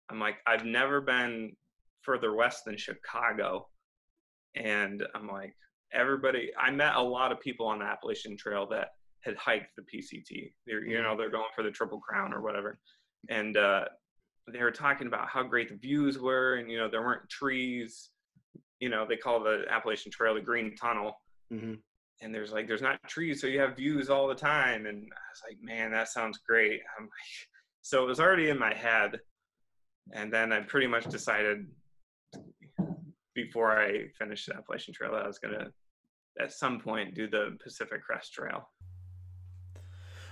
I'm 0.10 0.20
like, 0.20 0.38
I've 0.48 0.66
never 0.66 1.00
been 1.00 1.56
further 2.02 2.34
west 2.34 2.66
than 2.66 2.78
Chicago. 2.78 3.68
And 4.56 5.06
I'm 5.14 5.28
like, 5.28 5.56
everybody, 5.94 6.52
I 6.60 6.72
met 6.72 6.96
a 6.96 7.02
lot 7.02 7.32
of 7.32 7.40
people 7.40 7.68
on 7.68 7.80
the 7.80 7.86
Appalachian 7.86 8.36
Trail 8.36 8.68
that 8.72 8.90
had 9.22 9.38
hiked 9.38 9.76
the 9.76 9.84
PCT. 9.84 10.52
They're, 10.66 10.84
you 10.84 11.02
know, 11.02 11.10
mm-hmm. 11.10 11.20
they're 11.20 11.30
going 11.30 11.46
for 11.56 11.64
the 11.64 11.72
Triple 11.72 12.00
Crown 12.00 12.34
or 12.34 12.42
whatever. 12.42 12.80
And 13.30 13.56
uh, 13.56 13.86
they 14.52 14.62
were 14.62 14.72
talking 14.72 15.08
about 15.08 15.28
how 15.28 15.44
great 15.44 15.70
the 15.70 15.76
views 15.76 16.18
were 16.20 16.56
and 16.56 16.70
you 16.70 16.78
know 16.78 16.90
there 16.90 17.02
weren't 17.02 17.30
trees 17.30 18.10
you 18.80 18.90
know 18.90 19.06
they 19.08 19.18
call 19.18 19.42
the 19.42 19.64
appalachian 19.70 20.12
trail 20.12 20.34
the 20.34 20.42
green 20.42 20.76
tunnel 20.76 21.14
mm-hmm. 21.54 21.74
And 22.22 22.34
there's 22.34 22.52
like 22.52 22.68
there's 22.68 22.82
not 22.82 23.02
trees 23.08 23.42
so 23.42 23.48
you 23.48 23.60
have 23.60 23.76
views 23.76 24.10
all 24.10 24.28
the 24.28 24.36
time 24.36 24.86
and 24.86 24.98
i 24.98 25.24
was 25.32 25.42
like 25.48 25.58
man 25.62 25.92
that 25.92 26.08
sounds 26.08 26.40
great 26.48 26.82
i'm 26.98 27.06
like 27.06 27.50
so 27.82 28.04
it 28.04 28.08
was 28.08 28.20
already 28.20 28.50
in 28.50 28.60
my 28.60 28.74
head 28.74 29.20
and 30.14 30.32
then 30.32 30.52
i 30.54 30.60
pretty 30.62 30.88
much 30.88 31.06
decided 31.06 31.66
before 33.34 33.72
i 33.72 34.06
finished 34.18 34.48
the 34.48 34.56
appalachian 34.56 34.94
trail 34.94 35.12
that 35.12 35.24
i 35.24 35.28
was 35.28 35.40
going 35.40 35.54
to 35.54 35.72
at 36.40 36.52
some 36.52 36.80
point 36.80 37.14
do 37.16 37.28
the 37.30 37.58
pacific 37.64 38.04
crest 38.04 38.34
trail 38.34 38.68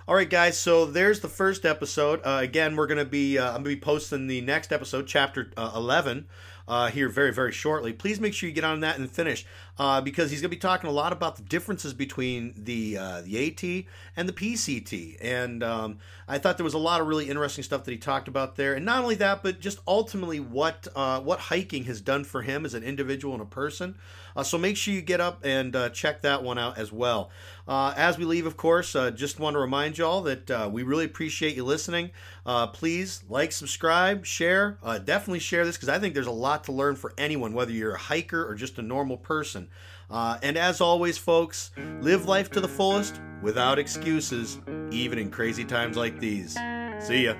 all 0.10 0.16
right, 0.16 0.28
guys. 0.28 0.58
So 0.58 0.86
there's 0.86 1.20
the 1.20 1.30
first 1.30 1.68
episode. 1.68 2.22
Uh, 2.24 2.40
again, 2.42 2.76
we're 2.76 2.88
gonna 2.88 3.06
be 3.06 3.38
uh, 3.38 3.50
I'm 3.50 3.58
gonna 3.58 3.76
be 3.76 3.80
posting 3.80 4.26
the 4.26 4.42
next 4.42 4.72
episode, 4.72 5.06
chapter 5.06 5.52
uh, 5.56 5.72
11, 5.76 6.28
uh, 6.68 6.90
here 6.90 7.10
very 7.10 7.32
very 7.32 7.52
shortly. 7.52 7.94
Please 7.94 8.20
make 8.20 8.34
sure 8.34 8.50
you 8.50 8.56
get 8.56 8.64
on 8.64 8.80
that 8.80 8.98
and 8.98 9.08
finish 9.12 9.46
uh, 9.80 10.02
because 10.02 10.30
he's 10.30 10.42
gonna 10.42 10.50
be 10.50 10.58
talking 10.58 10.90
a 10.90 10.94
lot 10.94 11.12
about 11.14 11.38
the 11.38 11.42
differences 11.42 11.94
between 11.94 12.54
the 12.56 12.98
uh, 12.98 13.22
the 13.22 13.48
AT 13.48 13.86
and 14.16 14.30
the 14.30 14.34
PCT. 14.34 15.18
And 15.22 15.64
um, 15.64 15.98
I 16.28 16.38
thought 16.38 16.58
there 16.58 16.64
was 16.64 16.76
a 16.76 16.78
lot 16.78 17.02
of 17.02 17.08
really 17.08 17.30
interesting 17.30 17.64
stuff 17.64 17.86
that 17.86 17.92
he 17.92 17.98
talked 17.98 18.28
about 18.28 18.58
there. 18.58 18.76
And 18.76 18.86
not 18.86 19.02
only 19.02 19.16
that, 19.16 19.42
but 19.42 19.60
just 19.60 19.80
ultimately 19.88 20.40
what 20.40 20.88
what 20.94 21.40
hiking 21.40 21.86
has 21.86 22.02
done 22.02 22.24
for 22.24 22.42
him 22.42 22.66
as 22.66 22.74
an 22.76 22.84
individual 22.84 23.34
and 23.34 23.42
a 23.42 23.46
person. 23.46 23.96
Uh, 24.36 24.44
so 24.44 24.58
make 24.58 24.78
sure 24.78 24.94
you 24.94 25.02
get 25.02 25.20
up 25.20 25.40
and 25.44 25.76
uh, 25.76 25.90
check 25.90 26.22
that 26.22 26.44
one 26.44 26.58
out 26.58 26.78
as 26.78 26.92
well. 26.92 27.30
Uh, 27.68 27.94
as 27.96 28.18
we 28.18 28.26
leave, 28.26 28.46
of 28.46 28.58
course, 28.58 28.96
uh, 28.96 29.12
just 29.12 29.40
want 29.40 29.54
to 29.54 29.60
remind 29.60 29.98
y'all 29.98 30.22
that 30.22 30.50
uh, 30.50 30.70
we 30.72 30.84
really 30.84 31.06
appreciate 31.06 31.56
you 31.56 31.64
listening. 31.64 32.10
Uh, 32.46 32.68
please 32.68 33.24
like, 33.30 33.52
subscribe, 33.52 34.26
share. 34.26 34.78
definitely 35.04 35.40
share 35.40 35.66
this 35.66 35.76
because 35.76 35.90
I 35.90 36.00
think 36.00 36.14
there's 36.14 36.28
a 36.28 36.32
lot 36.32 36.64
to 36.66 36.72
learn 36.72 36.96
for 36.96 37.14
anyone, 37.18 37.54
whether 37.54 37.72
you're 37.72 37.96
a 37.96 38.00
hiker 38.00 38.48
or 38.48 38.56
just 38.56 38.78
a 38.78 38.82
normal 38.82 39.18
person. 39.18 39.69
Uh, 40.10 40.38
and 40.42 40.58
as 40.58 40.82
always, 40.82 41.18
folks, 41.18 41.72
live 42.02 42.26
life 42.26 42.50
to 42.52 42.62
the 42.62 42.68
fullest 42.68 43.22
without 43.42 43.80
excuses, 43.80 44.60
even 44.92 45.20
in 45.20 45.30
crazy 45.30 45.66
times 45.66 45.96
like 45.98 46.20
these. 46.20 46.54
See 47.00 47.26
ya. 47.26 47.36